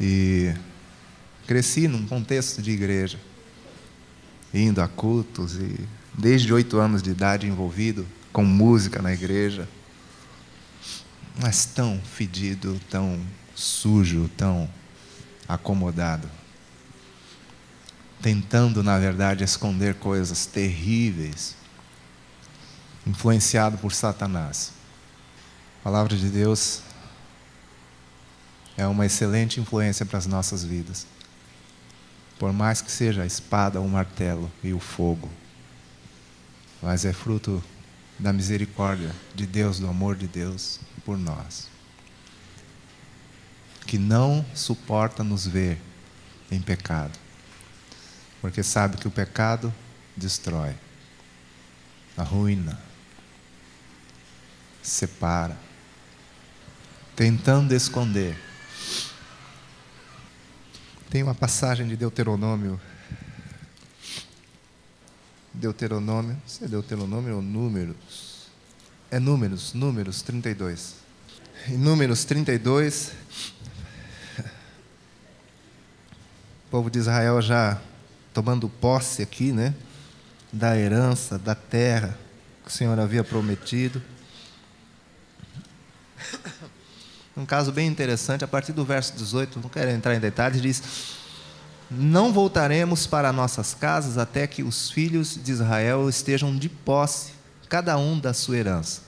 e 0.00 0.52
cresci 1.46 1.88
num 1.88 2.06
contexto 2.06 2.60
de 2.60 2.70
igreja, 2.70 3.18
indo 4.52 4.80
a 4.80 4.88
cultos 4.88 5.56
e 5.56 5.80
desde 6.12 6.52
oito 6.52 6.78
anos 6.78 7.02
de 7.02 7.10
idade 7.10 7.46
envolvido 7.46 8.06
com 8.32 8.44
música 8.44 9.00
na 9.00 9.12
igreja, 9.12 9.68
mas 11.40 11.64
tão 11.64 12.00
fedido, 12.00 12.80
tão 12.90 13.20
sujo, 13.54 14.30
tão 14.36 14.68
acomodado, 15.48 16.28
tentando, 18.20 18.82
na 18.82 18.98
verdade, 18.98 19.42
esconder 19.42 19.94
coisas 19.94 20.46
terríveis, 20.46 21.56
influenciado 23.06 23.78
por 23.78 23.92
Satanás. 23.92 24.72
A 25.80 25.84
palavra 25.84 26.16
de 26.16 26.28
Deus 26.28 26.82
é 28.76 28.86
uma 28.86 29.06
excelente 29.06 29.60
influência 29.60 30.06
para 30.06 30.18
as 30.18 30.26
nossas 30.26 30.64
vidas. 30.64 31.06
Por 32.38 32.52
mais 32.52 32.80
que 32.80 32.90
seja 32.90 33.22
a 33.22 33.26
espada, 33.26 33.80
o 33.80 33.88
martelo 33.88 34.50
e 34.62 34.72
o 34.72 34.80
fogo, 34.80 35.30
mas 36.80 37.04
é 37.04 37.12
fruto 37.12 37.62
da 38.18 38.32
misericórdia 38.32 39.14
de 39.34 39.46
Deus, 39.46 39.78
do 39.78 39.88
amor 39.88 40.16
de 40.16 40.26
Deus 40.26 40.80
por 41.04 41.18
nós. 41.18 41.68
Que 43.86 43.98
não 43.98 44.44
suporta 44.54 45.22
nos 45.24 45.46
ver 45.46 45.80
em 46.50 46.60
pecado, 46.60 47.18
porque 48.40 48.62
sabe 48.62 48.96
que 48.96 49.08
o 49.08 49.10
pecado 49.10 49.72
destrói, 50.16 50.74
arruína, 52.16 52.80
separa, 54.82 55.56
tentando 57.16 57.72
esconder. 57.72 58.38
Tem 61.10 61.22
uma 61.22 61.34
passagem 61.34 61.86
de 61.86 61.96
Deuteronômio 61.96 62.80
Deuteronômio, 65.54 66.40
se 66.46 66.64
é 66.64 66.68
Deuteronômio 66.68 67.36
ou 67.36 67.42
Números? 67.42 68.31
É 69.12 69.20
Números, 69.20 69.74
Números 69.74 70.22
32. 70.22 70.94
Em 71.68 71.76
Números 71.76 72.24
32, 72.24 73.12
o 74.38 74.42
povo 76.70 76.90
de 76.90 76.98
Israel 76.98 77.42
já 77.42 77.78
tomando 78.32 78.70
posse 78.70 79.20
aqui, 79.20 79.52
né, 79.52 79.74
da 80.50 80.78
herança, 80.78 81.38
da 81.38 81.54
terra 81.54 82.18
que 82.64 82.70
o 82.70 82.72
Senhor 82.72 82.98
havia 82.98 83.22
prometido. 83.22 84.02
Um 87.36 87.44
caso 87.44 87.70
bem 87.70 87.86
interessante, 87.86 88.44
a 88.44 88.48
partir 88.48 88.72
do 88.72 88.82
verso 88.82 89.12
18, 89.12 89.60
não 89.60 89.68
quero 89.68 89.90
entrar 89.90 90.14
em 90.14 90.20
detalhes, 90.20 90.62
diz: 90.62 90.82
não 91.90 92.32
voltaremos 92.32 93.06
para 93.06 93.30
nossas 93.30 93.74
casas 93.74 94.16
até 94.16 94.46
que 94.46 94.62
os 94.62 94.90
filhos 94.90 95.38
de 95.42 95.52
Israel 95.52 96.08
estejam 96.08 96.56
de 96.56 96.70
posse, 96.70 97.41
cada 97.72 97.96
um 97.96 98.20
da 98.20 98.34
sua 98.34 98.58
herança. 98.58 99.00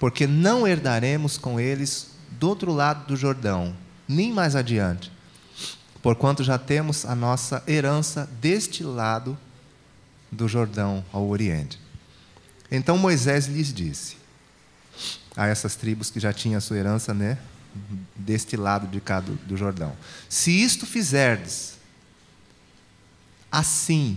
Porque 0.00 0.26
não 0.26 0.66
herdaremos 0.66 1.38
com 1.38 1.60
eles 1.60 2.08
do 2.28 2.48
outro 2.48 2.72
lado 2.72 3.06
do 3.06 3.14
Jordão, 3.16 3.72
nem 4.08 4.32
mais 4.32 4.56
adiante, 4.56 5.12
porquanto 6.02 6.42
já 6.42 6.58
temos 6.58 7.06
a 7.06 7.14
nossa 7.14 7.62
herança 7.68 8.28
deste 8.40 8.82
lado 8.82 9.38
do 10.28 10.48
Jordão 10.48 11.04
ao 11.12 11.28
Oriente. 11.28 11.78
Então 12.68 12.98
Moisés 12.98 13.46
lhes 13.46 13.72
disse 13.72 14.16
a 15.36 15.46
essas 15.46 15.76
tribos 15.76 16.10
que 16.10 16.18
já 16.18 16.32
tinham 16.32 16.58
a 16.58 16.60
sua 16.60 16.78
herança, 16.78 17.14
né, 17.14 17.38
deste 18.16 18.56
lado 18.56 18.88
de 18.88 19.00
cá 19.00 19.20
do, 19.20 19.36
do 19.46 19.56
Jordão: 19.56 19.92
Se 20.28 20.50
isto 20.50 20.84
fizerdes, 20.84 21.76
Assim, 23.52 24.16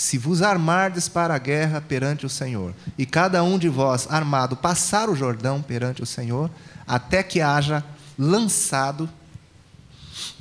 se 0.00 0.16
vos 0.16 0.40
armardes 0.40 1.10
para 1.10 1.34
a 1.34 1.38
guerra 1.38 1.78
perante 1.78 2.24
o 2.24 2.28
Senhor, 2.30 2.74
e 2.96 3.04
cada 3.04 3.44
um 3.44 3.58
de 3.58 3.68
vós 3.68 4.06
armado 4.08 4.56
passar 4.56 5.10
o 5.10 5.14
Jordão 5.14 5.60
perante 5.60 6.02
o 6.02 6.06
Senhor, 6.06 6.50
até 6.86 7.22
que 7.22 7.42
haja 7.42 7.84
lançado 8.18 9.10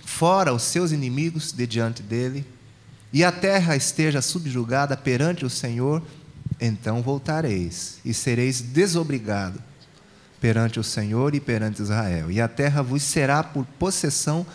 fora 0.06 0.54
os 0.54 0.64
seus 0.64 0.94
inimigos 0.94 1.52
de 1.52 1.68
diante 1.68 2.02
dele, 2.02 2.48
e 3.12 3.22
a 3.22 3.34
terra 3.34 3.76
esteja 3.76 4.22
subjugada 4.22 4.96
perante 4.96 5.44
o 5.44 5.50
Senhor, 5.50 6.02
então 6.58 7.02
voltareis 7.02 8.00
e 8.06 8.14
sereis 8.14 8.62
desobrigado 8.62 9.62
perante 10.40 10.80
o 10.80 10.84
Senhor 10.86 11.36
e 11.36 11.42
perante 11.42 11.82
Israel, 11.82 12.32
e 12.32 12.40
a 12.40 12.48
terra 12.48 12.82
vos 12.82 13.04
será 13.04 13.44
por 13.44 13.66
possessão 13.78 14.48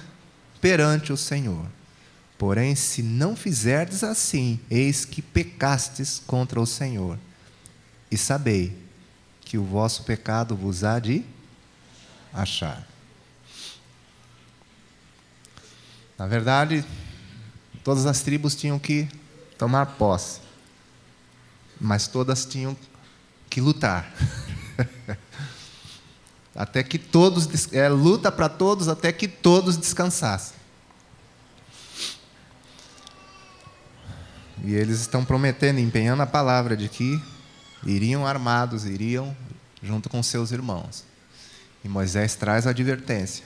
perante 0.63 1.13
o 1.13 1.17
Senhor. 1.19 1.67
Porém, 2.37 2.75
se 2.75 3.03
não 3.03 3.37
fizerdes 3.37 4.03
assim, 4.03 4.59
eis 4.71 5.05
que 5.05 5.23
pecastes 5.23 6.21
contra 6.27 6.61
o 6.61 6.67
Senhor. 6.67 7.19
E 8.11 8.17
sabei 8.17 8.77
que 9.41 9.57
o 9.57 9.65
vosso 9.65 10.03
pecado 10.03 10.57
vos 10.57 10.83
há 10.83 10.99
de 10.99 11.25
achar. 12.33 12.87
Na 16.19 16.27
verdade, 16.27 16.85
todas 17.83 18.07
as 18.07 18.21
tribos 18.21 18.55
tinham 18.55 18.79
que 18.79 19.09
tomar 19.57 19.87
posse, 19.87 20.41
mas 21.81 22.07
todas 22.07 22.45
tinham 22.45 22.77
que 23.49 23.61
lutar. 23.61 24.13
até 26.55 26.83
que 26.83 26.99
todos, 26.99 27.73
é, 27.73 27.89
luta 27.89 28.31
para 28.31 28.49
todos 28.49 28.89
até 28.89 29.13
que 29.13 29.27
todos 29.27 29.77
descansassem. 29.77 30.64
E 34.65 34.75
eles 34.75 35.01
estão 35.01 35.23
prometendo, 35.23 35.79
empenhando 35.79 36.23
a 36.23 36.27
palavra 36.27 36.75
de 36.75 36.89
que 36.89 37.23
iriam 37.85 38.27
armados, 38.27 38.87
iriam 38.87 39.37
junto 39.83 40.09
com 40.09 40.23
seus 40.23 40.53
irmãos. 40.53 41.05
E 41.85 41.89
Moisés 41.89 42.35
traz 42.35 42.67
a 42.67 42.71
advertência: 42.71 43.45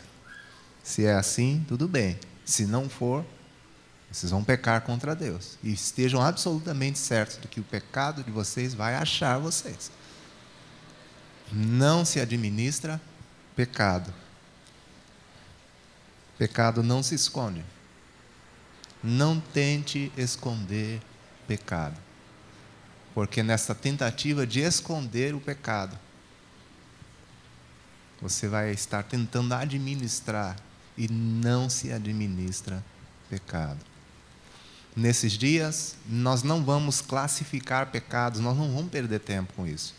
se 0.82 1.04
é 1.04 1.14
assim, 1.14 1.64
tudo 1.66 1.88
bem. 1.88 2.16
Se 2.44 2.66
não 2.66 2.88
for, 2.88 3.26
vocês 4.10 4.30
vão 4.30 4.44
pecar 4.44 4.82
contra 4.82 5.16
Deus. 5.16 5.58
E 5.60 5.72
estejam 5.72 6.22
absolutamente 6.22 7.00
certos 7.00 7.40
de 7.40 7.48
que 7.48 7.58
o 7.58 7.64
pecado 7.64 8.22
de 8.22 8.30
vocês 8.30 8.72
vai 8.72 8.94
achar 8.94 9.38
vocês. 9.38 9.90
Não 11.50 12.04
se 12.04 12.20
administra 12.20 13.00
pecado. 13.56 14.14
Pecado 16.38 16.80
não 16.80 17.02
se 17.02 17.16
esconde. 17.16 17.64
Não 19.02 19.40
tente 19.40 20.12
esconder 20.16 21.00
pecado. 21.48 21.96
Porque 23.14 23.42
nessa 23.42 23.74
tentativa 23.74 24.46
de 24.46 24.60
esconder 24.60 25.34
o 25.34 25.40
pecado, 25.40 25.98
você 28.20 28.46
vai 28.46 28.70
estar 28.70 29.02
tentando 29.02 29.54
administrar 29.54 30.56
e 30.96 31.08
não 31.08 31.70
se 31.70 31.92
administra 31.92 32.84
pecado. 33.30 33.78
Nesses 34.94 35.32
dias, 35.32 35.96
nós 36.08 36.42
não 36.42 36.64
vamos 36.64 37.00
classificar 37.00 37.86
pecados, 37.86 38.40
nós 38.40 38.56
não 38.56 38.72
vamos 38.72 38.90
perder 38.90 39.20
tempo 39.20 39.52
com 39.54 39.66
isso. 39.66 39.94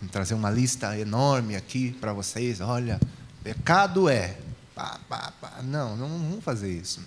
Vou 0.00 0.10
trazer 0.10 0.34
uma 0.34 0.50
lista 0.50 0.98
enorme 0.98 1.54
aqui 1.54 1.92
para 1.92 2.12
vocês. 2.12 2.60
Olha, 2.60 2.98
pecado 3.42 4.08
é. 4.08 4.38
Pá, 4.74 4.98
pá, 5.08 5.32
pá. 5.40 5.62
Não, 5.62 5.96
não 5.96 6.08
vamos 6.08 6.42
fazer 6.44 6.72
isso. 6.72 7.00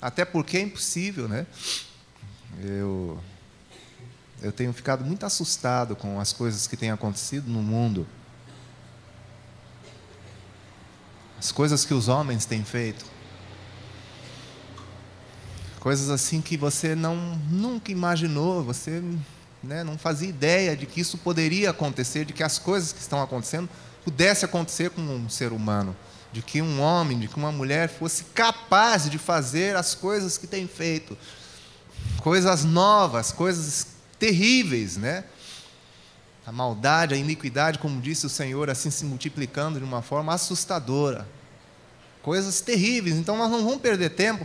Até 0.00 0.24
porque 0.24 0.56
é 0.56 0.60
impossível, 0.60 1.28
né? 1.28 1.46
Eu, 2.62 3.18
eu 4.42 4.52
tenho 4.52 4.72
ficado 4.72 5.04
muito 5.04 5.24
assustado 5.24 5.96
com 5.96 6.20
as 6.20 6.32
coisas 6.32 6.66
que 6.66 6.76
têm 6.76 6.90
acontecido 6.90 7.50
no 7.50 7.62
mundo. 7.62 8.06
As 11.38 11.50
coisas 11.50 11.84
que 11.84 11.94
os 11.94 12.08
homens 12.08 12.44
têm 12.44 12.64
feito. 12.64 13.04
Coisas 15.80 16.08
assim 16.08 16.40
que 16.40 16.56
você 16.56 16.94
não 16.94 17.16
nunca 17.50 17.92
imaginou, 17.92 18.62
você 18.62 19.02
né, 19.62 19.84
não 19.84 19.98
fazia 19.98 20.28
ideia 20.28 20.76
de 20.76 20.86
que 20.86 21.00
isso 21.00 21.18
poderia 21.18 21.70
acontecer, 21.70 22.24
de 22.24 22.32
que 22.32 22.42
as 22.42 22.58
coisas 22.58 22.92
que 22.92 23.00
estão 23.00 23.22
acontecendo 23.22 23.68
pudesse 24.04 24.44
acontecer 24.44 24.90
com 24.90 25.02
um 25.02 25.28
ser 25.28 25.52
humano 25.52 25.94
de 26.34 26.42
que 26.42 26.60
um 26.60 26.80
homem, 26.80 27.20
de 27.20 27.28
que 27.28 27.36
uma 27.36 27.52
mulher 27.52 27.88
fosse 27.88 28.24
capaz 28.34 29.08
de 29.08 29.18
fazer 29.18 29.76
as 29.76 29.94
coisas 29.94 30.36
que 30.36 30.48
tem 30.48 30.66
feito, 30.66 31.16
coisas 32.18 32.64
novas, 32.64 33.30
coisas 33.30 33.86
terríveis, 34.18 34.96
né? 34.96 35.22
A 36.44 36.50
maldade, 36.50 37.14
a 37.14 37.16
iniquidade, 37.16 37.78
como 37.78 38.00
disse 38.00 38.26
o 38.26 38.28
Senhor, 38.28 38.68
assim 38.68 38.90
se 38.90 39.04
multiplicando 39.04 39.78
de 39.78 39.84
uma 39.84 40.02
forma 40.02 40.34
assustadora. 40.34 41.26
Coisas 42.20 42.60
terríveis. 42.60 43.14
Então 43.14 43.36
nós 43.36 43.48
não 43.48 43.64
vamos 43.64 43.80
perder 43.80 44.10
tempo 44.10 44.44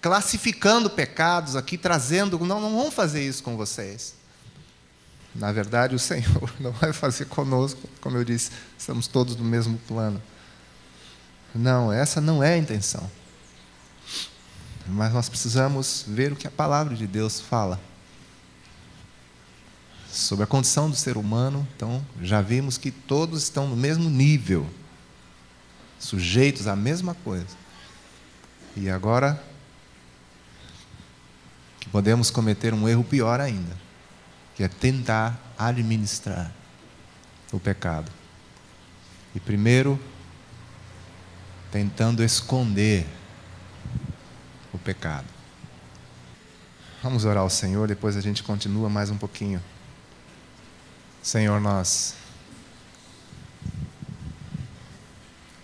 classificando 0.00 0.90
pecados 0.90 1.54
aqui, 1.54 1.78
trazendo. 1.78 2.36
Não, 2.40 2.60
não 2.60 2.76
vamos 2.76 2.94
fazer 2.94 3.24
isso 3.24 3.44
com 3.44 3.56
vocês. 3.56 4.14
Na 5.36 5.52
verdade, 5.52 5.94
o 5.94 6.00
Senhor 6.00 6.52
não 6.58 6.72
vai 6.72 6.92
fazer 6.92 7.26
conosco, 7.26 7.88
como 8.00 8.16
eu 8.16 8.24
disse, 8.24 8.50
estamos 8.76 9.06
todos 9.06 9.36
no 9.36 9.44
mesmo 9.44 9.78
plano. 9.86 10.20
Não, 11.54 11.92
essa 11.92 12.20
não 12.20 12.42
é 12.42 12.54
a 12.54 12.58
intenção. 12.58 13.08
Mas 14.86 15.12
nós 15.12 15.28
precisamos 15.28 16.04
ver 16.06 16.32
o 16.32 16.36
que 16.36 16.46
a 16.46 16.50
palavra 16.50 16.94
de 16.94 17.06
Deus 17.06 17.40
fala 17.40 17.80
sobre 20.10 20.44
a 20.44 20.46
condição 20.46 20.88
do 20.88 20.96
ser 20.96 21.16
humano. 21.16 21.66
Então, 21.76 22.04
já 22.22 22.40
vimos 22.40 22.78
que 22.78 22.90
todos 22.90 23.42
estão 23.42 23.68
no 23.68 23.76
mesmo 23.76 24.08
nível, 24.08 24.68
sujeitos 25.98 26.66
à 26.66 26.74
mesma 26.74 27.14
coisa. 27.14 27.56
E 28.76 28.88
agora 28.88 29.42
que 31.80 31.88
podemos 31.88 32.30
cometer 32.30 32.72
um 32.72 32.88
erro 32.88 33.04
pior 33.04 33.40
ainda, 33.40 33.76
que 34.54 34.62
é 34.62 34.68
tentar 34.68 35.38
administrar 35.58 36.52
o 37.52 37.58
pecado. 37.58 38.10
E 39.34 39.40
primeiro 39.40 40.00
tentando 41.70 42.24
esconder 42.24 43.06
o 44.72 44.78
pecado. 44.78 45.26
Vamos 47.02 47.24
orar 47.24 47.42
ao 47.42 47.50
Senhor, 47.50 47.86
depois 47.86 48.16
a 48.16 48.20
gente 48.20 48.42
continua 48.42 48.88
mais 48.88 49.10
um 49.10 49.16
pouquinho. 49.16 49.62
Senhor, 51.22 51.60
nós 51.60 52.14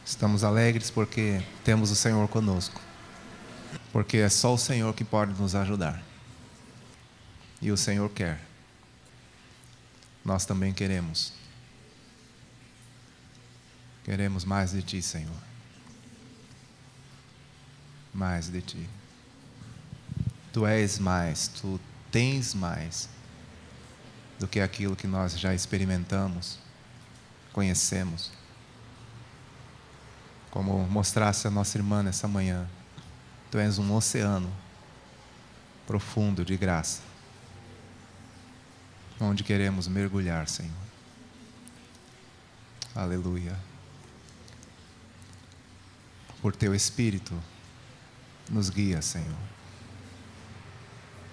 estamos 0.05 0.45
alegres 0.45 0.91
porque 0.91 1.43
temos 1.65 1.91
o 1.91 1.97
Senhor 1.97 2.29
conosco. 2.29 2.81
Porque 3.93 4.19
é 4.19 4.29
só 4.29 4.55
o 4.55 4.59
Senhor 4.59 4.93
que 4.95 5.05
pode 5.05 5.33
nos 5.41 5.55
ajudar. 5.55 6.03
E 7.61 7.71
o 7.71 7.77
Senhor 7.77 8.09
quer. 8.11 8.41
Nós 10.25 10.45
também 10.45 10.73
queremos. 10.73 11.33
Queremos 14.05 14.45
mais 14.45 14.73
de 14.73 14.83
Ti, 14.83 15.01
Senhor. 15.01 15.54
Mais 18.15 18.49
de 18.49 18.63
Ti. 18.63 18.89
Tu 20.53 20.65
és 20.67 20.99
mais, 20.99 21.49
Tu 21.49 21.81
tens 22.13 22.55
mais 22.55 23.09
do 24.39 24.47
que 24.47 24.61
aquilo 24.61 24.95
que 24.95 25.07
nós 25.07 25.39
já 25.39 25.53
experimentamos, 25.53 26.59
conhecemos. 27.53 28.31
Como 30.51 30.87
mostrasse 30.87 31.49
a 31.49 31.51
nossa 31.51 31.77
irmã 31.77 32.03
nessa 32.03 32.29
manhã, 32.29 32.69
Tu 33.51 33.59
és 33.59 33.79
um 33.79 33.93
oceano 33.95 34.53
profundo 35.87 36.45
de 36.45 36.57
graça, 36.57 37.03
onde 39.21 39.45
queremos 39.45 39.87
mergulhar, 39.89 40.49
Senhor. 40.49 40.73
Aleluia. 42.95 43.59
Por 46.41 46.55
Teu 46.55 46.75
Espírito, 46.75 47.35
nos 48.51 48.71
guia, 48.71 49.01
Senhor. 49.03 49.37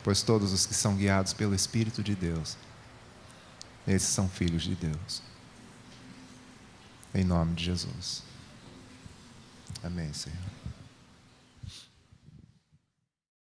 Pois 0.04 0.22
todos 0.22 0.52
os 0.52 0.66
que 0.66 0.74
são 0.74 0.96
guiados 0.96 1.34
pelo 1.34 1.54
Espírito 1.54 2.02
de 2.02 2.16
Deus, 2.16 2.58
esses 3.88 4.10
são 4.10 4.28
filhos 4.28 4.64
de 4.64 4.76
Deus. 4.76 5.22
Em 7.14 7.24
nome 7.24 7.56
de 7.56 7.66
Jesus. 7.66 8.24
Amém, 9.84 10.14
Senhor. 10.14 10.61